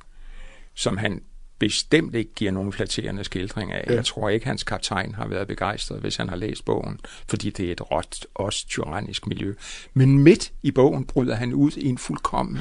som 0.73 0.97
han 0.97 1.21
bestemt 1.59 2.15
ikke 2.15 2.33
giver 2.33 2.51
nogen 2.51 2.73
flatterende 2.73 3.23
skildring 3.23 3.73
af. 3.73 3.83
Ja. 3.87 3.93
Jeg 3.95 4.05
tror 4.05 4.29
ikke, 4.29 4.45
hans 4.45 4.63
kaptajn 4.63 5.15
har 5.15 5.27
været 5.27 5.47
begejstret, 5.47 5.99
hvis 5.99 6.15
han 6.15 6.29
har 6.29 6.35
læst 6.35 6.65
bogen, 6.65 6.99
fordi 7.27 7.49
det 7.49 7.67
er 7.67 7.71
et 7.71 7.91
råt, 7.91 8.25
også 8.35 8.67
tyrannisk 8.67 9.27
miljø. 9.27 9.53
Men 9.93 10.19
midt 10.19 10.51
i 10.63 10.71
bogen 10.71 11.05
bryder 11.05 11.35
han 11.35 11.53
ud 11.53 11.71
i 11.71 11.85
en 11.85 11.97
fuldkommen 11.97 12.59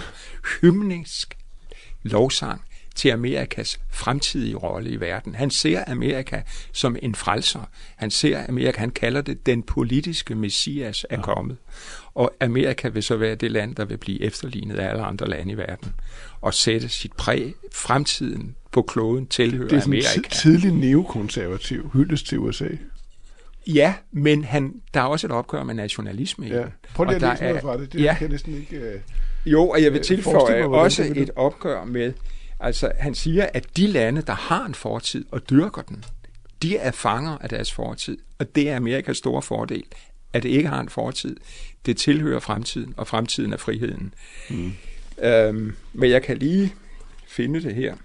hymnisk 0.61 1.37
lovsang 2.03 2.63
til 2.97 3.09
Amerikas 3.09 3.81
fremtidige 3.91 4.55
rolle 4.57 4.91
i 4.91 5.01
verden. 5.01 5.35
Han 5.35 5.51
ser 5.51 5.85
Amerika 5.87 6.41
som 6.73 6.97
en 7.03 7.15
frelser. 7.15 7.69
Han 7.97 8.11
ser 8.11 8.45
Amerika, 8.49 8.79
han 8.81 8.91
kalder 8.91 9.21
det, 9.21 9.47
den 9.47 9.63
politiske 9.63 10.35
messias 10.35 11.07
er 11.11 11.23
kommet. 11.23 11.57
Og 12.15 12.33
Amerika 12.41 12.89
vil 12.89 13.03
så 13.03 13.17
være 13.17 13.35
det 13.35 13.51
land, 13.51 13.75
der 13.75 13.85
vil 13.85 13.97
blive 13.97 14.23
efterlignet 14.23 14.77
af 14.77 14.89
alle 14.91 15.03
andre 15.03 15.29
lande 15.29 15.53
i 15.53 15.57
verden. 15.57 15.93
Og 16.41 16.55
sætte 16.55 16.89
sit 16.89 17.13
præg, 17.13 17.55
fremtiden 17.73 18.55
på 18.73 18.83
kloden 18.83 19.27
tilhører 19.27 19.69
Det 19.69 19.79
er 19.79 19.85
Amerika. 19.85 20.09
ti- 20.15 20.41
tidlig 20.43 20.73
neokonservativ 20.73 21.91
hyldest 21.93 22.27
til 22.27 22.39
USA. 22.39 22.69
Ja, 23.67 23.95
men 24.13 24.45
han, 24.45 24.75
der 24.95 25.01
er 25.01 25.05
også 25.05 25.27
et 25.27 25.31
opgør 25.31 25.63
med 25.65 25.75
nationalisme. 25.75 26.47
Ja. 26.47 26.65
Prøv 26.95 27.05
lige 27.05 27.17
at 27.17 27.23
læse 27.23 27.43
noget 27.45 27.61
fra 27.63 27.77
det. 27.79 27.93
Det 27.93 28.03
ja, 28.03 28.13
kan 28.15 28.23
jeg 28.23 28.31
næsten 28.31 28.55
ikke... 28.55 28.77
Øh... 28.77 29.01
Jo, 29.47 29.69
og 29.69 29.83
jeg 29.83 29.93
vil 29.93 29.99
Øh, 29.99 30.05
tilføje 30.05 30.69
mig, 30.69 30.79
også 30.79 31.03
det 31.03 31.17
et 31.19 31.31
opgør 31.37 31.85
med, 31.85 32.13
altså 32.61 32.93
han 32.99 33.15
siger, 33.15 33.49
at 33.55 33.77
de 33.77 33.87
lande, 33.87 34.23
der 34.23 34.33
har 34.33 34.67
en 34.67 34.75
fortid 34.75 35.25
og 35.31 35.51
dyrker 35.51 35.83
den, 35.83 36.05
de 36.63 36.77
er 36.77 36.91
fanger 36.91 37.39
af 37.39 37.49
deres 37.49 37.73
fortid, 37.73 38.19
og 38.39 38.55
det 38.55 38.71
er 38.71 38.77
Amerikas 38.77 39.17
store 39.17 39.43
fordel, 39.43 39.85
at 40.33 40.43
det 40.43 40.49
ikke 40.49 40.69
har 40.69 40.81
en 40.81 40.89
fortid. 40.89 41.37
Det 41.87 41.97
tilhører 41.97 42.41
fremtiden, 42.41 42.95
og 42.97 43.07
fremtiden 43.07 43.53
er 43.53 43.57
friheden. 43.57 44.15
Mm. 44.51 44.73
Øhm, 45.23 45.77
men 45.93 46.11
jeg 46.11 46.23
kan 46.23 46.39
lige 46.39 46.75
finde 47.29 47.63
det 47.63 47.75
her. 47.75 47.97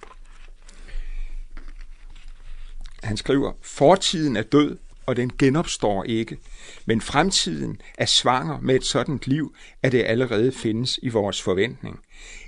Han 3.04 3.18
skriver, 3.18 3.54
fortiden 3.62 4.36
er 4.36 4.42
død, 4.42 4.78
og 5.12 5.18
den 5.18 5.32
genopstår 5.38 6.04
ikke. 6.04 6.38
Men 6.86 7.02
fremtiden 7.02 7.82
er 7.98 8.06
svanger 8.06 8.60
med 8.60 8.76
et 8.76 8.84
sådant 8.84 9.28
liv, 9.28 9.56
at 9.84 9.92
det 9.92 10.04
allerede 10.04 10.52
findes 10.52 11.00
i 11.04 11.10
vores 11.10 11.42
forventning. 11.42 12.00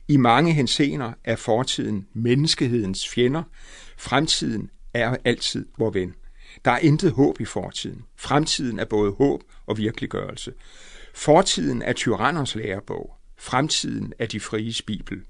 I 0.07 0.17
mange 0.17 0.53
hensener 0.53 1.13
er 1.23 1.35
fortiden 1.35 2.07
menneskehedens 2.13 3.09
fjender. 3.09 3.43
Fremtiden 3.97 4.69
er 4.93 5.17
altid 5.25 5.65
vor 5.77 5.89
ven. 5.89 6.13
Der 6.65 6.71
er 6.71 6.79
intet 6.79 7.11
håb 7.11 7.41
i 7.41 7.45
fortiden. 7.45 8.01
Fremtiden 8.17 8.79
er 8.79 8.85
både 8.85 9.11
håb 9.11 9.43
og 9.65 9.77
virkeliggørelse. 9.77 10.53
Fortiden 11.13 11.81
er 11.81 11.93
tyranners 11.93 12.55
lærebog. 12.55 13.13
Fremtiden 13.37 14.13
er 14.19 14.25
de 14.25 14.39
fries 14.39 14.81
bibel. 14.81 15.21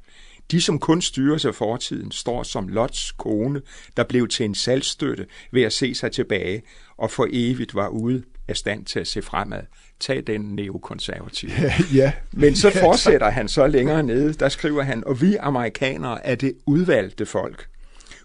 De, 0.51 0.61
som 0.61 0.79
kun 0.79 1.01
styres 1.01 1.45
af 1.45 1.55
fortiden, 1.55 2.11
står 2.11 2.43
som 2.43 2.67
Lots 2.67 3.11
kone, 3.11 3.61
der 3.97 4.03
blev 4.03 4.27
til 4.27 4.45
en 4.45 4.55
salgstøtte 4.55 5.25
ved 5.51 5.63
at 5.63 5.73
se 5.73 5.95
sig 5.95 6.11
tilbage, 6.11 6.61
og 6.97 7.11
for 7.11 7.27
evigt 7.31 7.75
var 7.75 7.87
ude 7.87 8.23
af 8.47 8.57
stand 8.57 8.85
til 8.85 8.99
at 8.99 9.07
se 9.07 9.21
fremad. 9.21 9.61
Tag 9.99 10.23
den 10.27 10.41
neokonservative. 10.41 11.51
Ja, 11.61 11.73
ja. 11.93 12.11
Men 12.31 12.55
så 12.55 12.71
fortsætter 12.71 13.29
han 13.29 13.47
så 13.47 13.67
længere 13.67 14.03
nede, 14.03 14.33
der 14.33 14.49
skriver 14.49 14.83
han, 14.83 15.03
og 15.07 15.21
vi 15.21 15.35
amerikanere 15.35 16.25
er 16.25 16.35
det 16.35 16.53
udvalgte 16.65 17.25
folk. 17.25 17.67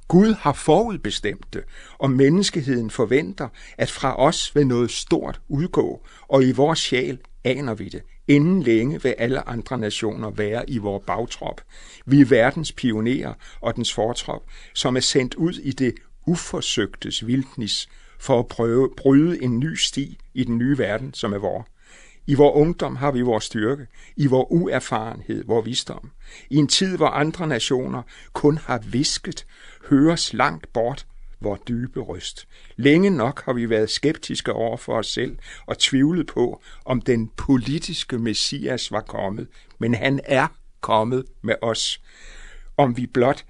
Gud 0.08 0.34
har 0.34 0.52
forudbestemt 0.52 1.46
det, 1.52 1.62
og 1.98 2.10
menneskeheden 2.10 2.90
forventer, 2.90 3.48
at 3.78 3.90
fra 3.90 4.20
os 4.20 4.54
vil 4.54 4.66
noget 4.66 4.90
stort 4.90 5.40
udgå, 5.48 6.06
og 6.28 6.44
i 6.44 6.52
vores 6.52 6.78
sjæl 6.78 7.18
aner 7.44 7.74
vi 7.74 7.88
det. 7.88 8.02
Inden 8.28 8.62
længe 8.62 9.02
vil 9.02 9.14
alle 9.18 9.48
andre 9.48 9.78
nationer 9.78 10.30
være 10.30 10.70
i 10.70 10.78
vores 10.78 11.04
bagtrop. 11.06 11.60
Vi 12.06 12.20
er 12.20 12.24
verdens 12.24 12.72
pionerer 12.72 13.34
og 13.60 13.76
dens 13.76 13.92
fortrop, 13.92 14.42
som 14.74 14.96
er 14.96 15.00
sendt 15.00 15.34
ud 15.34 15.52
i 15.52 15.72
det 15.72 15.94
uforsøgtes 16.26 17.26
vildnis 17.26 17.88
for 18.18 18.38
at 18.38 18.48
prøve 18.48 18.90
bryde 18.96 19.42
en 19.42 19.58
ny 19.58 19.74
sti 19.74 20.18
i 20.34 20.44
den 20.44 20.58
nye 20.58 20.78
verden, 20.78 21.14
som 21.14 21.32
er 21.32 21.38
vor. 21.38 21.68
I 22.26 22.34
vor 22.34 22.52
ungdom 22.52 22.96
har 22.96 23.10
vi 23.10 23.20
vores 23.20 23.44
styrke, 23.44 23.86
i 24.16 24.26
vor 24.26 24.52
uerfarenhed, 24.52 25.44
vor 25.46 25.60
visdom. 25.60 26.10
I 26.50 26.56
en 26.56 26.68
tid, 26.68 26.96
hvor 26.96 27.06
andre 27.06 27.46
nationer 27.46 28.02
kun 28.32 28.58
har 28.58 28.78
visket, 28.78 29.46
høres 29.90 30.32
langt 30.32 30.72
bort 30.72 31.06
vor 31.40 31.58
dybe 31.68 32.00
røst. 32.00 32.48
Længe 32.76 33.10
nok 33.10 33.44
har 33.44 33.52
vi 33.52 33.70
været 33.70 33.90
skeptiske 33.90 34.52
over 34.52 34.76
for 34.76 34.98
os 34.98 35.06
selv 35.06 35.38
og 35.66 35.78
tvivlet 35.78 36.26
på, 36.26 36.62
om 36.84 37.00
den 37.00 37.30
politiske 37.36 38.18
messias 38.18 38.92
var 38.92 39.00
kommet. 39.00 39.48
Men 39.78 39.94
han 39.94 40.20
er 40.24 40.46
kommet 40.80 41.24
med 41.42 41.54
os. 41.62 42.00
Om 42.76 42.96
vi 42.96 43.06
blot 43.06 43.44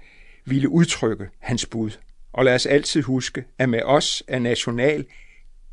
ville 0.45 0.69
udtrykke 0.69 1.29
hans 1.39 1.65
bud. 1.65 1.91
Og 2.33 2.45
lad 2.45 2.55
os 2.55 2.65
altid 2.65 3.01
huske, 3.01 3.45
at 3.57 3.69
med 3.69 3.81
os 3.83 4.23
er 4.27 4.39
national 4.39 5.05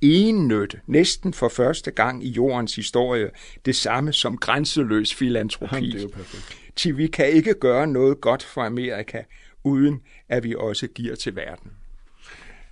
ennytte 0.00 0.80
næsten 0.86 1.32
for 1.32 1.48
første 1.48 1.90
gang 1.90 2.24
i 2.24 2.28
jordens 2.28 2.76
historie 2.76 3.30
det 3.64 3.76
samme 3.76 4.12
som 4.12 4.36
grænseløs 4.36 5.14
filantropi. 5.14 5.74
Jamen, 5.74 5.90
det 5.90 5.98
er 5.98 6.02
jo 6.02 6.08
perfekt. 6.08 6.58
Til 6.76 6.98
vi 6.98 7.06
kan 7.06 7.28
ikke 7.28 7.54
gøre 7.54 7.86
noget 7.86 8.20
godt 8.20 8.42
for 8.42 8.62
Amerika, 8.62 9.22
uden 9.64 10.00
at 10.28 10.44
vi 10.44 10.54
også 10.54 10.86
giver 10.86 11.14
til 11.14 11.36
verden. 11.36 11.70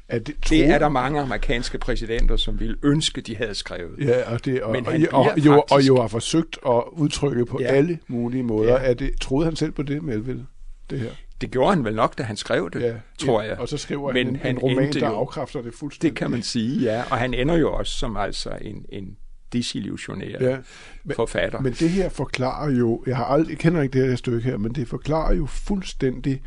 Er 0.08 0.18
det, 0.18 0.34
Det 0.50 0.64
er 0.66 0.78
der 0.78 0.88
mange 0.88 1.20
amerikanske 1.20 1.78
præsidenter, 1.78 2.36
som 2.36 2.60
ville 2.60 2.76
ønske, 2.82 3.20
de 3.20 3.36
havde 3.36 3.54
skrevet. 3.54 3.98
Ja, 4.00 4.32
og, 4.32 4.44
det, 4.44 4.62
og, 4.62 4.72
Men 4.72 4.86
og, 4.86 4.92
han 4.92 5.08
og, 5.12 5.38
jo, 5.38 5.52
og 5.52 5.66
faktisk- 5.70 5.88
jo 5.88 6.00
har 6.00 6.08
forsøgt 6.08 6.58
at 6.66 6.82
udtrykke 6.92 7.46
på 7.46 7.58
Ja. 7.60 7.66
alle 7.66 7.98
mulige 8.08 8.42
måder. 8.42 8.72
Ja. 8.72 8.90
Er 8.90 8.94
det, 8.94 9.20
troede 9.20 9.44
han 9.44 9.56
selv 9.56 9.72
på 9.72 9.82
det, 9.82 10.02
Melville? 10.02 10.46
Det 10.90 11.00
her? 11.00 11.10
Det 11.40 11.50
gjorde 11.50 11.74
han 11.74 11.84
vel 11.84 11.94
nok, 11.94 12.18
da 12.18 12.22
han 12.22 12.36
skrev 12.36 12.70
det, 12.72 12.80
Ja. 12.80 12.94
tror 13.18 13.42
jeg. 13.42 13.58
Og 13.58 13.68
så 13.68 13.76
skriver 13.76 14.12
Men 14.12 14.26
han 14.26 14.34
en, 14.34 14.40
han 14.40 14.50
en 14.54 14.58
roman, 14.58 14.92
der 14.92 15.08
jo- 15.08 15.14
afkræfter 15.14 15.62
det 15.62 15.74
fuldstændig. 15.74 16.10
Det 16.10 16.18
kan 16.18 16.30
man 16.30 16.42
sige, 16.42 16.80
ja. 16.82 17.02
Og 17.10 17.18
han 17.18 17.34
ender 17.34 17.56
jo 17.56 17.72
også 17.72 17.98
som 17.98 18.16
altså 18.16 18.50
en, 18.62 18.84
en 18.88 19.16
desillusioneret 19.52 20.40
ja. 20.50 20.56
Men- 21.04 21.16
forfatter. 21.16 21.60
Men 21.60 21.72
det 21.72 21.90
her 21.90 22.08
forklarer 22.08 22.70
jo, 22.70 23.02
jeg, 23.06 23.16
har 23.16 23.24
aldrig, 23.24 23.50
jeg 23.50 23.58
kender 23.58 23.82
ikke 23.82 24.00
det 24.00 24.08
her 24.08 24.16
stykke 24.16 24.40
her, 24.40 24.56
men 24.58 24.72
det 24.74 24.88
forklarer 24.88 25.34
jo 25.34 25.46
fuldstændig, 25.46 26.42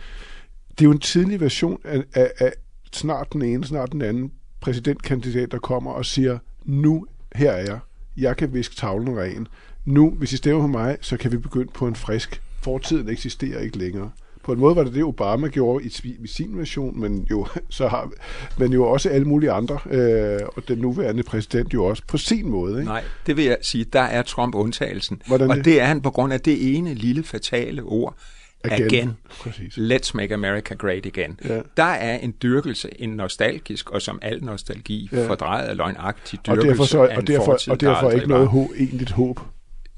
det 0.69 0.81
er 0.81 0.85
jo 0.85 0.91
en 0.91 0.99
tidlig 0.99 1.39
version 1.41 1.81
af, 1.83 2.03
af, 2.13 2.31
af 2.39 2.53
snart 2.97 3.33
den 3.33 3.41
ene, 3.41 3.65
snart 3.65 3.91
den 3.91 4.01
anden 4.01 4.31
præsidentkandidat, 4.61 5.51
der 5.51 5.59
kommer 5.59 5.91
og 5.91 6.05
siger, 6.05 6.37
nu 6.65 7.05
her 7.35 7.51
er 7.51 7.63
jeg, 7.63 7.79
jeg 8.17 8.37
kan 8.37 8.53
viske 8.53 8.75
tavlen 8.75 9.17
ren. 9.19 9.47
Nu, 9.85 10.09
hvis 10.09 10.33
I 10.33 10.37
stemmer 10.37 10.61
på 10.61 10.67
mig, 10.67 10.97
så 11.01 11.17
kan 11.17 11.31
vi 11.31 11.37
begynde 11.37 11.71
på 11.73 11.87
en 11.87 11.95
frisk. 11.95 12.41
Fortiden 12.61 13.09
eksisterer 13.09 13.59
ikke 13.59 13.77
længere. 13.77 14.11
På 14.43 14.53
en 14.53 14.59
måde 14.59 14.75
var 14.75 14.83
det 14.83 14.93
det, 14.93 15.03
Obama 15.03 15.47
gjorde 15.47 15.85
i, 15.85 16.15
i 16.23 16.27
sin 16.27 16.57
version, 16.57 16.99
men 16.99 17.27
jo, 17.29 17.47
så 17.69 17.87
har, 17.87 18.11
men 18.57 18.73
jo 18.73 18.83
også 18.83 19.09
alle 19.09 19.27
mulige 19.27 19.51
andre, 19.51 19.79
øh, 19.89 20.39
og 20.55 20.67
den 20.67 20.77
nuværende 20.77 21.23
præsident 21.23 21.73
jo 21.73 21.85
også 21.85 22.03
på 22.07 22.17
sin 22.17 22.49
måde. 22.49 22.79
Ikke? 22.79 22.85
Nej, 22.85 23.03
det 23.25 23.37
vil 23.37 23.45
jeg 23.45 23.57
sige, 23.61 23.83
der 23.83 24.01
er 24.01 24.21
Trump 24.21 24.55
undtagelsen. 24.55 25.21
Hvordan 25.27 25.49
og 25.49 25.55
det? 25.55 25.65
det 25.65 25.81
er 25.81 25.85
han 25.85 26.01
på 26.01 26.11
grund 26.11 26.33
af 26.33 26.41
det 26.41 26.75
ene 26.75 26.93
lille 26.93 27.23
fatale 27.23 27.83
ord, 27.83 28.15
Again. 28.63 28.83
again. 28.85 29.17
Præcis. 29.41 29.77
Let's 29.77 30.11
make 30.13 30.33
America 30.33 30.73
great 30.75 31.05
again. 31.05 31.39
Ja. 31.45 31.61
Der 31.77 31.83
er 31.83 32.17
en 32.17 32.33
dyrkelse, 32.43 32.89
en 33.01 33.09
nostalgisk, 33.09 33.89
og 33.89 34.01
som 34.01 34.19
al 34.21 34.43
nostalgi, 34.43 35.09
Ja. 35.11 35.27
fordrejet 35.27 35.69
og 35.69 35.75
løgnagtig 35.75 36.39
Og 36.39 36.45
dyrkelse 36.55 36.69
derfor, 36.69 36.83
så, 36.83 37.03
af 37.03 37.11
en 37.13 37.17
og 37.17 37.27
derfor, 37.27 37.45
fortid, 37.45 37.73
og 37.73 37.81
der 37.81 37.87
derfor 37.93 38.11
ikke 38.11 38.27
noget 38.27 38.41
var. 38.45 38.49
håb, 38.51 38.69
egentligt 38.77 39.11
håb. 39.11 39.39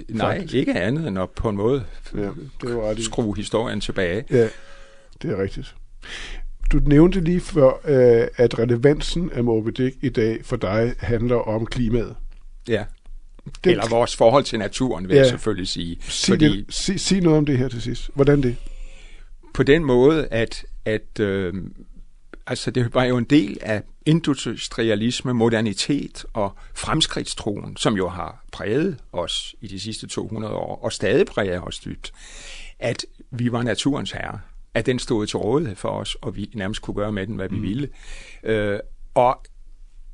Nej, 0.10 0.36
faktisk. 0.38 0.54
ikke 0.54 0.74
andet 0.80 1.08
end 1.08 1.20
at 1.20 1.30
på 1.30 1.50
en 1.50 1.56
måde 1.56 1.86
Ja, 2.16 2.20
det 2.22 2.34
ret 2.64 3.00
i. 3.00 3.04
skrue 3.04 3.36
historien 3.36 3.82
tilbage. 3.82 4.24
Ja, 4.32 4.48
det 5.22 5.32
er 5.32 5.42
rigtigt. 5.42 5.76
Du 6.72 6.80
nævnte 6.86 7.20
lige 7.22 7.40
før, 7.42 7.68
øh, 7.86 8.28
at 8.36 8.60
relevansen 8.60 9.32
af 9.34 9.44
Moby 9.44 9.70
Dick 9.70 9.96
i 10.02 10.10
dag 10.10 10.46
for 10.46 10.56
dig 10.56 10.94
handler 11.00 11.36
om 11.36 11.66
klimaet. 11.66 12.16
Ja. 12.68 12.84
Det, 13.64 13.72
Eller 13.72 13.90
vores 13.90 14.16
forhold 14.16 14.44
til 14.44 14.60
naturen, 14.60 15.08
vil 15.08 15.14
Ja. 15.16 15.22
jeg 15.22 15.30
selvfølgelig 15.30 15.68
sige. 15.68 15.98
sig, 16.02 16.34
Fordi 16.34 16.58
det, 16.58 16.74
sig, 16.74 17.00
sig 17.00 17.22
noget 17.22 17.38
om 17.38 17.46
det 17.46 17.58
her 17.58 17.68
til 17.68 17.82
sidst. 17.82 18.10
Hvordan 18.16 18.44
det? 18.44 18.56
på 19.54 19.64
den 19.64 19.84
måde, 19.86 20.28
at, 20.28 20.66
at 20.86 21.20
øh, 21.20 21.54
Altså, 22.48 22.72
det 22.72 22.94
var 22.94 23.04
jo 23.04 23.18
en 23.18 23.24
del 23.24 23.58
af 23.62 23.84
industrialisme, 24.06 25.34
modernitet 25.34 26.26
og 26.34 26.56
fremskridtstroen, 26.76 27.78
som 27.78 27.98
jo 27.98 28.10
har 28.10 28.44
præget 28.52 28.98
os 29.12 29.56
i 29.62 29.68
de 29.68 29.80
sidste 29.80 30.08
200 30.08 30.54
år, 30.54 30.84
og 30.84 30.94
stadig 30.94 31.26
præger 31.26 31.62
os 31.62 31.80
dybt, 31.80 32.12
at 32.80 33.06
vi 33.32 33.52
var 33.52 33.64
naturens 33.64 34.12
herre, 34.12 34.40
at 34.74 34.86
den 34.86 35.00
stod 35.00 35.28
til 35.28 35.38
rådighed 35.38 35.76
for 35.76 35.90
os, 35.90 36.16
og 36.22 36.36
vi 36.36 36.50
nærmest 36.54 36.82
kunne 36.82 36.96
gøre 36.96 37.12
med 37.12 37.28
den, 37.28 37.36
hvad 37.36 37.50
vi 37.50 37.56
mm. 37.56 37.64
ville. 37.64 37.90
Øh, 38.44 38.80
og 39.14 39.42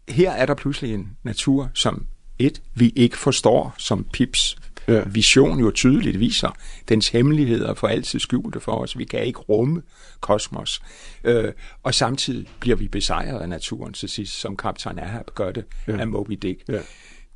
her 0.10 0.32
er 0.32 0.46
der 0.46 0.53
pludselig 0.53 0.94
en 0.94 1.17
natur, 1.24 1.70
som 1.74 2.05
et, 2.39 2.62
vi 2.74 2.94
ikke 2.96 3.18
forstår, 3.18 3.75
som 3.77 4.04
Pips 4.04 4.58
ja. 4.88 5.01
vision 5.06 5.60
jo 5.60 5.72
tydeligt 5.72 6.20
viser. 6.20 6.58
Dens 6.89 7.10
hemmeligheder 7.10 7.74
for 7.74 7.88
altid 7.88 8.20
skjulte 8.20 8.60
for 8.60 8.72
os. 8.72 8.98
Vi 8.98 9.04
kan 9.04 9.24
ikke 9.24 9.39
rumme 9.39 9.82
kosmos. 10.20 10.82
Øh, 11.24 11.54
og 11.84 11.94
samtidig 11.94 12.48
bliver 12.60 12.77
vi 12.77 12.88
besejret 12.88 13.42
af 13.42 13.50
naturen 13.50 13.94
til 13.94 14.10
sidst, 14.10 14.34
som 14.39 14.58
kaptajn 14.58 15.00
Ahab 15.00 15.25
gør 15.36 15.51
det 15.51 15.65
ja. 15.88 15.98
af 15.98 16.08
Moby 16.08 16.38
Dick. 16.42 16.62
Ja. 16.70 16.80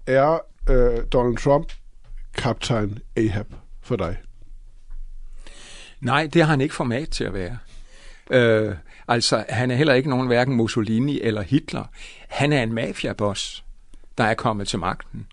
Er 0.08 0.40
øh, 0.70 1.04
Donald 1.14 1.38
Trump 1.38 1.72
kaptajn 2.38 3.00
Ahab 3.18 3.48
for 3.82 3.96
dig? 3.96 4.18
Nej, 6.02 6.30
det 6.34 6.42
har 6.42 6.50
han 6.50 6.62
ikke 6.62 6.76
format 6.76 7.10
til 7.10 7.24
at 7.24 7.34
være. 7.34 7.58
Øh, 8.32 8.76
altså, 9.08 9.46
han 9.50 9.72
er 9.72 9.76
heller 9.76 9.94
ikke 9.94 10.10
nogen 10.10 10.28
hverken 10.28 10.56
Mussolini 10.56 11.22
eller 11.22 11.42
Hitler. 11.42 11.84
Han 12.28 12.54
er 12.54 12.64
en 12.64 12.74
mafiaboss, 12.74 13.64
der 14.20 14.26
er 14.26 14.34
kommet 14.34 14.68
til 14.68 14.80
magten 14.80 15.28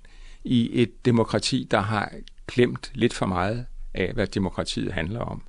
i 0.45 0.83
et 0.83 1.05
demokrati, 1.05 1.69
der 1.71 1.81
har 1.81 2.12
glemt 2.49 2.90
lidt 2.95 3.14
for 3.14 3.26
meget 3.26 3.66
af, 3.95 4.12
hvad 4.14 4.26
demokratiet 4.26 4.93
handler 4.93 5.21
om. 5.21 5.43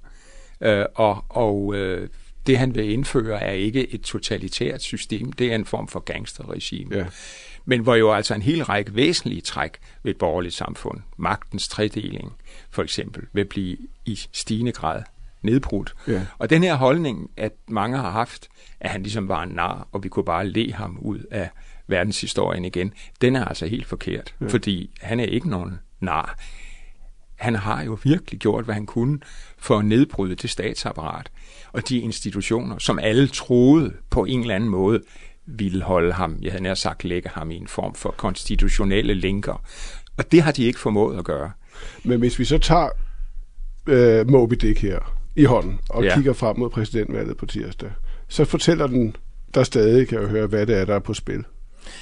Øh, 0.61 0.85
og 0.95 1.25
og 1.29 1.75
øh, 1.75 2.09
det, 2.47 2.57
han 2.57 2.75
vil 2.75 2.91
indføre, 2.91 3.41
er 3.41 3.51
ikke 3.51 3.93
et 3.93 4.01
totalitært 4.01 4.81
system, 4.81 5.31
det 5.31 5.51
er 5.51 5.55
en 5.55 5.65
form 5.65 5.87
for 5.87 5.99
gangsterregime. 5.99 6.95
Ja. 6.95 7.05
Men 7.65 7.81
hvor 7.81 7.95
jo 7.95 8.13
altså 8.13 8.33
en 8.33 8.41
hel 8.41 8.63
række 8.63 8.95
væsentlige 8.95 9.41
træk 9.41 9.77
ved 10.03 10.11
et 10.11 10.17
borgerligt 10.17 10.53
samfund, 10.53 10.99
magtens 11.17 11.67
tredeling 11.67 12.33
for 12.69 12.83
eksempel, 12.83 13.23
vil 13.33 13.45
blive 13.45 13.77
i 14.05 14.19
stigende 14.33 14.71
grad 14.71 15.03
nedbrudt. 15.41 15.93
Ja. 16.07 16.25
Og 16.37 16.49
den 16.49 16.63
her 16.63 16.75
holdning, 16.75 17.29
at 17.37 17.51
mange 17.67 17.97
har 17.97 18.11
haft, 18.11 18.47
at 18.79 18.89
han 18.89 19.03
ligesom 19.03 19.27
var 19.27 19.43
en 19.43 19.49
nar, 19.49 19.87
og 19.91 20.03
vi 20.03 20.09
kunne 20.09 20.25
bare 20.25 20.47
le 20.47 20.73
ham 20.73 20.97
ud 21.01 21.19
af 21.31 21.49
verdenshistorien 21.87 22.65
igen, 22.65 22.93
den 23.21 23.35
er 23.35 23.45
altså 23.45 23.65
helt 23.65 23.85
forkert, 23.85 24.35
ja. 24.41 24.47
fordi 24.47 24.89
han 25.01 25.19
er 25.19 25.25
ikke 25.25 25.49
nogen 25.49 25.79
nar. 25.99 26.39
Han 27.35 27.55
har 27.55 27.83
jo 27.83 27.97
virkelig 28.03 28.39
gjort, 28.39 28.65
hvad 28.65 28.75
han 28.75 28.85
kunne 28.85 29.19
for 29.57 29.77
at 29.77 29.85
nedbryde 29.85 30.35
det 30.35 30.49
statsapparat 30.49 31.31
og 31.71 31.89
de 31.89 31.99
institutioner, 31.99 32.77
som 32.77 32.99
alle 32.99 33.27
troede 33.27 33.93
på 34.09 34.25
en 34.25 34.41
eller 34.41 34.55
anden 34.55 34.69
måde 34.69 35.01
ville 35.45 35.83
holde 35.83 36.13
ham, 36.13 36.37
jeg 36.41 36.51
havde 36.51 36.63
nær 36.63 36.73
sagt 36.73 37.03
lægge 37.03 37.29
ham 37.29 37.51
i 37.51 37.55
en 37.55 37.67
form 37.67 37.95
for 37.95 38.11
konstitutionelle 38.17 39.13
linker. 39.13 39.63
Og 40.17 40.31
det 40.31 40.41
har 40.41 40.51
de 40.51 40.63
ikke 40.63 40.79
formået 40.79 41.17
at 41.17 41.25
gøre. 41.25 41.51
Men 42.03 42.19
hvis 42.19 42.39
vi 42.39 42.45
så 42.45 42.57
tager 42.57 42.89
øh, 43.87 44.29
Moby 44.29 44.53
Dick 44.53 44.81
her 44.81 45.19
i 45.35 45.43
hånden 45.43 45.79
og 45.89 46.03
ja. 46.03 46.15
kigger 46.15 46.33
frem 46.33 46.59
mod 46.59 46.69
præsidentvalget 46.69 47.37
på 47.37 47.45
tirsdag, 47.45 47.91
så 48.27 48.45
fortæller 48.45 48.87
den 48.87 49.15
der 49.53 49.63
stadig, 49.63 50.07
kan 50.07 50.21
jeg 50.21 50.27
høre, 50.27 50.47
hvad 50.47 50.65
det 50.65 50.77
er, 50.77 50.85
der 50.85 50.95
er 50.95 50.99
på 50.99 51.13
spil 51.13 51.43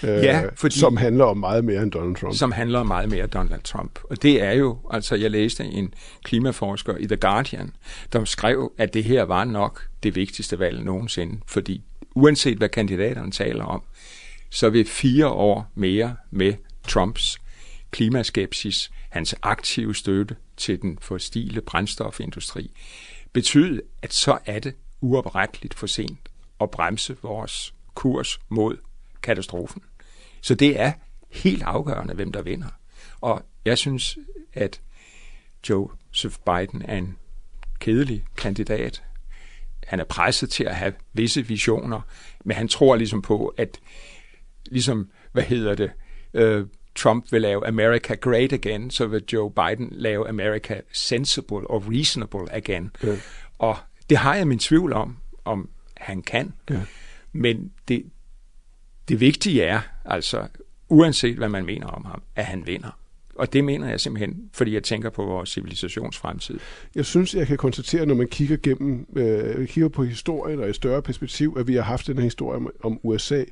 ja, 0.03 0.43
øh, 0.43 0.51
fordi, 0.55 0.79
som 0.79 0.97
handler 0.97 1.25
om 1.25 1.37
meget 1.37 1.65
mere 1.65 1.83
end 1.83 1.91
Donald 1.91 2.15
Trump. 2.15 2.35
Som 2.35 2.51
handler 2.51 2.79
om 2.79 2.87
meget 2.87 3.09
mere 3.09 3.23
end 3.23 3.31
Donald 3.31 3.61
Trump. 3.61 3.99
Og 4.03 4.23
det 4.23 4.43
er 4.43 4.51
jo, 4.51 4.77
altså 4.91 5.15
jeg 5.15 5.31
læste 5.31 5.63
en 5.63 5.93
klimaforsker 6.23 6.97
i 6.97 7.07
The 7.07 7.17
Guardian, 7.17 7.71
der 8.13 8.25
skrev, 8.25 8.71
at 8.77 8.93
det 8.93 9.03
her 9.03 9.23
var 9.23 9.43
nok 9.43 9.87
det 10.03 10.15
vigtigste 10.15 10.59
valg 10.59 10.83
nogensinde, 10.83 11.39
fordi 11.47 11.83
uanset 12.15 12.57
hvad 12.57 12.69
kandidaterne 12.69 13.31
taler 13.31 13.65
om, 13.65 13.81
så 14.49 14.69
vil 14.69 14.85
fire 14.85 15.27
år 15.27 15.71
mere 15.75 16.15
med 16.31 16.53
Trumps 16.87 17.39
klimaskepsis, 17.95 18.91
hans 19.09 19.35
aktive 19.41 19.95
støtte 19.95 20.35
til 20.57 20.81
den 20.81 20.97
fossile 21.01 21.61
brændstofindustri, 21.61 22.71
betyde, 23.33 23.81
at 24.01 24.13
så 24.13 24.37
er 24.45 24.59
det 24.59 24.73
uopretteligt 25.01 25.73
for 25.73 25.87
sent 25.87 26.29
at 26.61 26.71
bremse 26.71 27.17
vores 27.21 27.73
kurs 27.93 28.39
mod 28.49 28.77
katastrofen. 29.25 29.81
Så 30.41 30.55
det 30.55 30.79
er 30.79 30.91
helt 31.29 31.63
afgørende, 31.63 32.13
hvem 32.13 32.31
der 32.31 32.41
vinder. 32.41 32.67
Og 33.21 33.41
jeg 33.65 33.77
synes, 33.77 34.17
at 34.53 34.81
Joseph 35.69 36.35
Biden 36.45 36.81
er 36.81 36.97
en 36.97 37.17
kedelig 37.79 38.23
kandidat. 38.37 39.03
Han 39.87 39.99
er 39.99 40.03
presset 40.03 40.49
til 40.49 40.63
at 40.63 40.75
have 40.75 40.93
visse 41.13 41.47
visioner, 41.47 42.01
men 42.45 42.57
han 42.57 42.67
tror 42.67 42.95
ligesom 42.95 43.21
på, 43.21 43.47
at 43.57 43.79
ligesom, 44.65 45.09
hvad 45.31 45.43
hedder 45.43 45.75
det, 45.75 45.91
uh, 46.33 46.67
Trump 46.95 47.31
vil 47.31 47.41
lave 47.41 47.67
America 47.67 48.15
great 48.15 48.53
again, 48.53 48.91
så 48.91 49.07
vil 49.07 49.23
Joe 49.33 49.51
Biden 49.51 49.89
lave 49.91 50.29
America 50.29 50.81
sensible 50.93 51.69
og 51.69 51.83
reasonable 51.87 52.53
again. 52.53 52.91
Ja. 53.03 53.15
Og 53.57 53.77
det 54.09 54.17
har 54.17 54.35
jeg 54.35 54.47
min 54.47 54.59
tvivl 54.59 54.93
om, 54.93 55.17
om 55.45 55.69
han 55.97 56.21
kan. 56.21 56.53
Ja. 56.69 56.81
Men 57.33 57.71
det, 57.87 58.03
det 59.07 59.19
vigtige 59.19 59.63
er, 59.63 59.79
altså 60.05 60.47
uanset 60.89 61.37
hvad 61.37 61.49
man 61.49 61.65
mener 61.65 61.87
om 61.87 62.05
ham, 62.05 62.21
at 62.35 62.45
han 62.45 62.67
vinder. 62.67 62.99
Og 63.35 63.53
det 63.53 63.63
mener 63.63 63.89
jeg 63.89 63.99
simpelthen, 63.99 64.49
fordi 64.53 64.73
jeg 64.73 64.83
tænker 64.83 65.09
på 65.09 65.25
vores 65.25 65.49
civilisations 65.49 66.17
fremtid. 66.17 66.59
Jeg 66.95 67.05
synes, 67.05 67.35
jeg 67.35 67.47
kan 67.47 67.57
konstatere, 67.57 68.05
når 68.05 68.15
man 68.15 68.27
kigger 68.27 68.57
gennem, 68.63 69.07
øh, 69.15 69.67
kigger 69.67 69.89
på 69.89 70.03
historien 70.03 70.59
og 70.59 70.69
i 70.69 70.73
større 70.73 71.01
perspektiv, 71.01 71.55
at 71.59 71.67
vi 71.67 71.75
har 71.75 71.81
haft 71.81 72.07
den 72.07 72.15
her 72.15 72.23
historie 72.23 72.55
om, 72.55 72.69
om 72.83 72.99
USA 73.03 73.43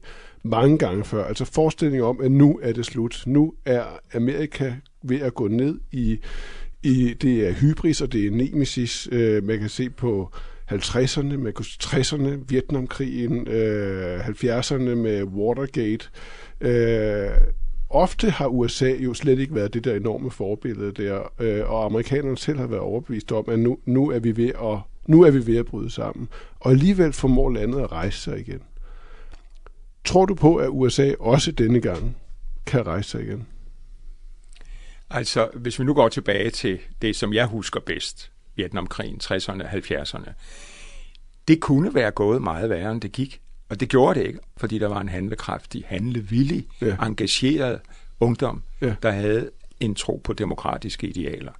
mange 0.43 0.77
gange 0.77 1.03
før. 1.03 1.25
Altså 1.25 1.45
forestillingen 1.45 2.03
om, 2.03 2.21
at 2.21 2.31
nu 2.31 2.59
er 2.63 2.73
det 2.73 2.85
slut. 2.85 3.23
Nu 3.25 3.53
er 3.65 3.83
Amerika 4.13 4.73
ved 5.03 5.19
at 5.19 5.33
gå 5.33 5.47
ned 5.47 5.79
i, 5.91 6.19
i 6.83 7.13
det 7.13 7.47
er 7.47 7.51
hybris, 7.51 8.01
og 8.01 8.13
det 8.13 8.25
er 8.25 8.31
nemesis. 8.31 9.09
Øh, 9.11 9.43
man 9.43 9.59
kan 9.59 9.69
se 9.69 9.89
på 9.89 10.31
50'erne 10.71 11.37
med 11.37 11.53
60'erne, 11.59 12.45
Vietnamkrigen, 12.47 13.47
øh, 13.47 14.19
70'erne 14.19 14.95
med 14.95 15.23
Watergate. 15.23 16.05
Øh, 16.61 17.31
ofte 17.89 18.29
har 18.29 18.47
USA 18.47 18.91
jo 18.99 19.13
slet 19.13 19.39
ikke 19.39 19.55
været 19.55 19.73
det 19.73 19.83
der 19.83 19.95
enorme 19.95 20.31
forbillede 20.31 20.91
der, 20.91 21.31
øh, 21.39 21.69
og 21.69 21.85
amerikanerne 21.85 22.37
selv 22.37 22.59
har 22.59 22.67
været 22.67 22.81
overbevist 22.81 23.31
om, 23.31 23.45
at 23.47 23.59
nu, 23.59 23.77
nu, 23.85 24.11
er 24.11 24.19
vi 24.19 24.37
ved 24.37 24.49
at, 24.49 24.79
nu 25.07 25.21
er 25.21 25.31
vi 25.31 25.47
ved 25.47 25.57
at 25.57 25.65
bryde 25.65 25.89
sammen. 25.89 26.29
Og 26.59 26.71
alligevel 26.71 27.13
formår 27.13 27.49
landet 27.49 27.79
at 27.79 27.91
rejse 27.91 28.19
sig 28.19 28.39
igen. 28.39 28.61
Tror 30.05 30.25
du 30.25 30.35
på, 30.35 30.55
at 30.55 30.69
USA 30.71 31.13
også 31.19 31.51
denne 31.51 31.81
gang 31.81 32.17
kan 32.65 32.87
rejse 32.87 33.09
sig 33.09 33.21
igen? 33.21 33.47
Altså, 35.09 35.49
hvis 35.53 35.79
vi 35.79 35.83
nu 35.83 35.93
går 35.93 36.09
tilbage 36.09 36.49
til 36.49 36.79
det, 37.01 37.15
som 37.15 37.33
jeg 37.33 37.45
husker 37.45 37.79
bedst, 37.79 38.32
Vietnamkrigen, 38.55 39.19
60'erne, 39.23 39.63
70'erne. 39.63 40.31
Det 41.47 41.59
kunne 41.59 41.95
være 41.95 42.11
gået 42.11 42.41
meget 42.41 42.69
værre, 42.69 42.91
end 42.91 43.01
det 43.01 43.11
gik. 43.11 43.41
Og 43.69 43.79
det 43.79 43.89
gjorde 43.89 44.19
det 44.19 44.27
ikke, 44.27 44.39
fordi 44.57 44.79
der 44.79 44.87
var 44.87 45.01
en 45.01 45.09
handlekraftig, 45.09 45.83
handlevillig, 45.87 46.67
ja. 46.81 46.95
engageret 47.05 47.79
ungdom, 48.19 48.63
ja. 48.81 48.95
der 49.03 49.11
havde 49.11 49.49
en 49.79 49.95
tro 49.95 50.21
på 50.23 50.33
demokratiske 50.33 51.07
idealer. 51.07 51.51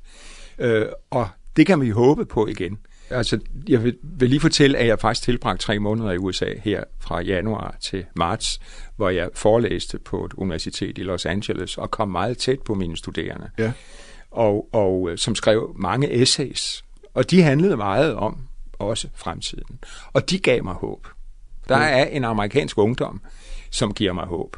Øh, 0.60 0.86
og 1.10 1.28
det 1.56 1.66
kan 1.66 1.82
vi 1.82 1.90
håbe 1.90 2.26
på 2.26 2.48
igen. 2.48 2.78
Altså, 3.10 3.40
jeg 3.68 3.84
vil, 3.84 3.98
vil 4.04 4.30
lige 4.30 4.40
fortælle, 4.40 4.78
at 4.78 4.88
jeg 4.88 5.00
faktisk 5.00 5.24
tilbragte 5.24 5.66
tre 5.66 5.80
måneder 5.80 6.12
i 6.12 6.18
USA 6.18 6.54
her 6.64 6.84
fra 7.00 7.22
januar 7.22 7.76
til 7.82 8.06
marts, 8.16 8.60
hvor 8.96 9.10
jeg 9.10 9.30
forelæste 9.34 10.00
på 10.00 10.26
et 10.26 10.34
universitet 10.34 10.98
i 10.98 11.04
Los 11.04 11.26
Angeles 11.26 11.78
og 11.78 11.92
kom 11.92 12.10
meget 12.10 12.38
tæt 12.38 12.60
på 12.60 12.74
mine 12.74 12.98
studerende. 12.98 13.50
Ja 13.58 13.72
og, 14.34 14.70
og 14.72 15.10
øh, 15.10 15.18
som 15.18 15.36
skrev 15.36 15.76
mange 15.80 16.14
essays. 16.14 16.84
Og 17.14 17.32
de 17.32 17.42
handlede 17.42 17.78
meget 17.78 18.16
om 18.16 18.38
også 18.74 19.08
fremtiden. 19.16 19.80
Og 20.14 20.30
de 20.30 20.40
gav 20.40 20.64
mig 20.64 20.74
håb. 20.74 21.08
Der 21.70 21.78
mm. 21.78 21.84
er 21.84 22.04
en 22.04 22.24
amerikansk 22.24 22.78
ungdom, 22.78 23.22
som 23.70 23.94
giver 23.94 24.14
mig 24.14 24.26
håb. 24.26 24.58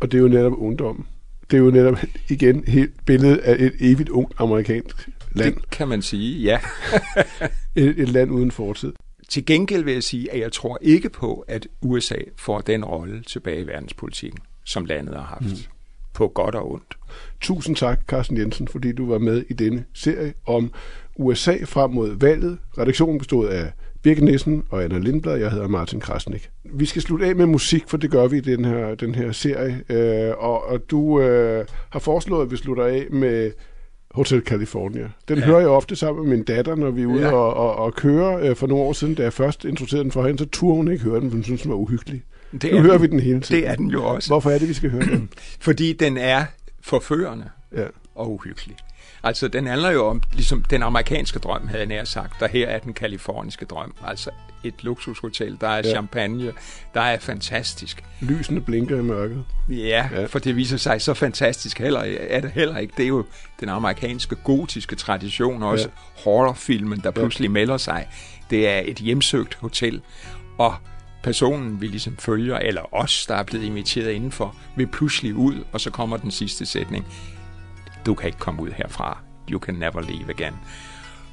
Og 0.00 0.12
det 0.12 0.18
er 0.18 0.22
jo 0.22 0.28
netop 0.28 0.52
ungdom. 0.52 1.06
Det 1.50 1.56
er 1.56 1.60
jo 1.60 1.70
netop 1.70 1.98
igen 2.28 2.64
helt 2.66 3.04
billedet 3.06 3.38
af 3.38 3.56
et 3.58 3.72
evigt 3.80 4.08
ung 4.08 4.32
amerikansk 4.38 5.08
land. 5.32 5.54
Det 5.54 5.70
kan 5.70 5.88
man 5.88 6.02
sige, 6.02 6.38
ja. 6.42 6.60
et, 7.76 7.98
et 7.98 8.08
land 8.08 8.30
uden 8.30 8.50
fortid. 8.50 8.92
Til 9.28 9.46
gengæld 9.46 9.84
vil 9.84 9.92
jeg 9.92 10.02
sige, 10.02 10.32
at 10.32 10.40
jeg 10.40 10.52
tror 10.52 10.78
ikke 10.82 11.08
på, 11.08 11.44
at 11.48 11.66
USA 11.82 12.18
får 12.36 12.60
den 12.60 12.84
rolle 12.84 13.22
tilbage 13.22 13.60
i 13.60 13.66
verdenspolitikken, 13.66 14.40
som 14.64 14.84
landet 14.84 15.14
har 15.14 15.24
haft. 15.24 15.42
Mm 15.42 15.79
på 16.20 16.28
godt 16.28 16.54
og 16.54 16.72
ondt. 16.72 16.98
Tusind 17.40 17.76
tak, 17.76 18.00
Carsten 18.06 18.36
Jensen, 18.36 18.68
fordi 18.68 18.92
du 18.92 19.10
var 19.10 19.18
med 19.18 19.44
i 19.48 19.52
denne 19.52 19.84
serie 19.94 20.32
om 20.46 20.72
USA 21.16 21.56
frem 21.64 21.90
mod 21.90 22.18
valget. 22.20 22.58
Redaktionen 22.78 23.18
bestod 23.18 23.48
af 23.48 23.72
Birgit 24.02 24.24
Nissen 24.24 24.62
og 24.70 24.84
Anna 24.84 24.98
Lindblad. 24.98 25.36
Jeg 25.36 25.50
hedder 25.50 25.68
Martin 25.68 26.00
Krasnik. 26.00 26.50
Vi 26.64 26.86
skal 26.86 27.02
slutte 27.02 27.26
af 27.26 27.36
med 27.36 27.46
musik, 27.46 27.84
for 27.86 27.96
det 27.96 28.10
gør 28.10 28.26
vi 28.26 28.36
i 28.36 28.40
den 28.40 28.64
her, 28.64 28.94
den 28.94 29.14
her 29.14 29.32
serie. 29.32 29.82
Øh, 29.88 30.34
og, 30.38 30.66
og 30.66 30.90
du 30.90 31.20
øh, 31.20 31.64
har 31.90 31.98
foreslået, 31.98 32.42
at 32.42 32.50
vi 32.50 32.56
slutter 32.56 32.84
af 32.84 33.06
med 33.10 33.50
Hotel 34.10 34.40
California. 34.40 35.10
Den 35.28 35.38
ja. 35.38 35.44
hører 35.44 35.60
jeg 35.60 35.68
ofte 35.68 35.96
sammen 35.96 36.28
med 36.28 36.36
min 36.36 36.44
datter, 36.44 36.74
når 36.74 36.90
vi 36.90 37.02
er 37.02 37.06
ude 37.06 37.22
ja. 37.22 37.32
og, 37.32 37.54
og, 37.54 37.76
og 37.76 37.94
køre. 37.94 38.54
For 38.54 38.66
nogle 38.66 38.84
år 38.84 38.92
siden, 38.92 39.14
da 39.14 39.22
jeg 39.22 39.32
først 39.32 39.64
introducerede 39.64 40.04
den 40.04 40.12
for 40.12 40.26
hende, 40.26 40.38
så 40.38 40.46
turde 40.52 40.76
hun 40.76 40.92
ikke 40.92 41.04
høre 41.04 41.20
den, 41.20 41.30
for 41.30 41.36
hun 41.36 41.44
synes, 41.44 41.62
den 41.62 41.70
var 41.70 41.76
uhyggelig. 41.76 42.22
Det 42.52 42.74
nu 42.74 42.80
hører 42.80 42.92
den. 42.92 43.02
vi 43.02 43.06
den 43.06 43.20
hele 43.20 43.40
tiden. 43.40 43.62
Det 43.62 43.68
er 43.68 43.74
den 43.74 43.86
jo 43.86 44.04
også. 44.04 44.28
Hvorfor 44.28 44.50
er 44.50 44.58
det, 44.58 44.68
vi 44.68 44.74
skal 44.74 44.90
høre 44.90 45.04
den? 45.04 45.30
Fordi 45.60 45.92
den 45.92 46.16
er 46.16 46.44
forførende 46.80 47.50
ja. 47.76 47.84
og 48.14 48.32
uhyggelig. 48.32 48.76
Altså, 49.22 49.48
den 49.48 49.66
handler 49.66 49.90
jo 49.90 50.06
om 50.06 50.22
ligesom 50.32 50.62
den 50.62 50.82
amerikanske 50.82 51.38
drøm, 51.38 51.68
havde 51.68 51.78
jeg 51.78 51.86
nær 51.86 52.04
sagt, 52.04 52.42
og 52.42 52.48
her 52.48 52.68
er 52.68 52.78
den 52.78 52.92
kaliforniske 52.92 53.64
drøm. 53.64 53.94
Altså, 54.06 54.30
et 54.64 54.74
luksushotel, 54.84 55.56
der 55.60 55.68
er 55.68 55.76
ja. 55.76 55.82
champagne, 55.82 56.52
der 56.94 57.00
er 57.00 57.18
fantastisk. 57.18 58.04
Lysene 58.20 58.60
blinker 58.60 58.98
i 58.98 59.02
mørket. 59.02 59.44
Ja, 59.68 60.08
ja, 60.12 60.24
for 60.24 60.38
det 60.38 60.56
viser 60.56 60.76
sig 60.76 61.02
så 61.02 61.14
fantastisk 61.14 61.78
heller, 61.78 62.00
er 62.20 62.40
det 62.40 62.50
heller 62.50 62.78
ikke. 62.78 62.94
Det 62.96 63.02
er 63.02 63.08
jo 63.08 63.24
den 63.60 63.68
amerikanske 63.68 64.36
gotiske 64.44 64.96
tradition, 64.96 65.62
også 65.62 65.88
ja. 65.88 66.22
horrorfilmen, 66.24 67.00
der 67.00 67.10
pludselig 67.10 67.46
ja. 67.46 67.52
melder 67.52 67.76
sig. 67.76 68.08
Det 68.50 68.68
er 68.68 68.82
et 68.84 68.96
hjemsøgt 68.96 69.54
hotel, 69.54 70.00
og 70.58 70.74
personen, 71.22 71.80
vi 71.80 71.86
ligesom 71.86 72.16
følger, 72.16 72.58
eller 72.58 72.94
os, 72.94 73.26
der 73.26 73.34
er 73.34 73.42
blevet 73.42 73.64
inviteret 73.64 74.10
indenfor, 74.10 74.56
vil 74.76 74.86
pludselig 74.86 75.34
ud, 75.34 75.64
og 75.72 75.80
så 75.80 75.90
kommer 75.90 76.16
den 76.16 76.30
sidste 76.30 76.66
sætning. 76.66 77.06
Du 78.06 78.14
kan 78.14 78.26
ikke 78.26 78.38
komme 78.38 78.62
ud 78.62 78.70
herfra. 78.70 79.18
You 79.50 79.58
can 79.58 79.74
never 79.74 80.00
leave 80.00 80.30
again. 80.30 80.54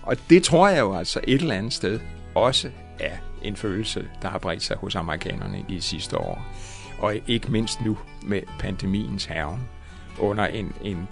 Og 0.01 0.17
det 0.29 0.43
tror 0.43 0.67
jeg 0.67 0.79
jo 0.79 0.95
altså 0.95 1.19
et 1.23 1.41
eller 1.41 1.55
andet 1.55 1.73
sted 1.73 1.99
også 2.35 2.69
er 2.99 3.17
en 3.41 3.55
følelse, 3.55 4.07
der 4.21 4.29
har 4.29 4.37
bredt 4.39 4.63
sig 4.63 4.77
hos 4.77 4.95
amerikanerne 4.95 5.65
i 5.67 5.75
de 5.75 5.81
sidste 5.81 6.17
år. 6.17 6.45
Og 6.99 7.15
ikke 7.27 7.51
mindst 7.51 7.81
nu 7.81 7.97
med 8.23 8.41
pandemiens 8.59 9.25
herren 9.25 9.61
under 10.19 10.45
en, 10.47 10.73
en 10.83 11.07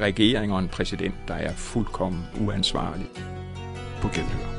regering 0.00 0.52
og 0.52 0.58
en 0.58 0.68
præsident, 0.68 1.14
der 1.28 1.34
er 1.34 1.54
fuldkommen 1.54 2.24
uansvarlig. 2.40 3.06
På 4.00 4.08
genhør. 4.08 4.53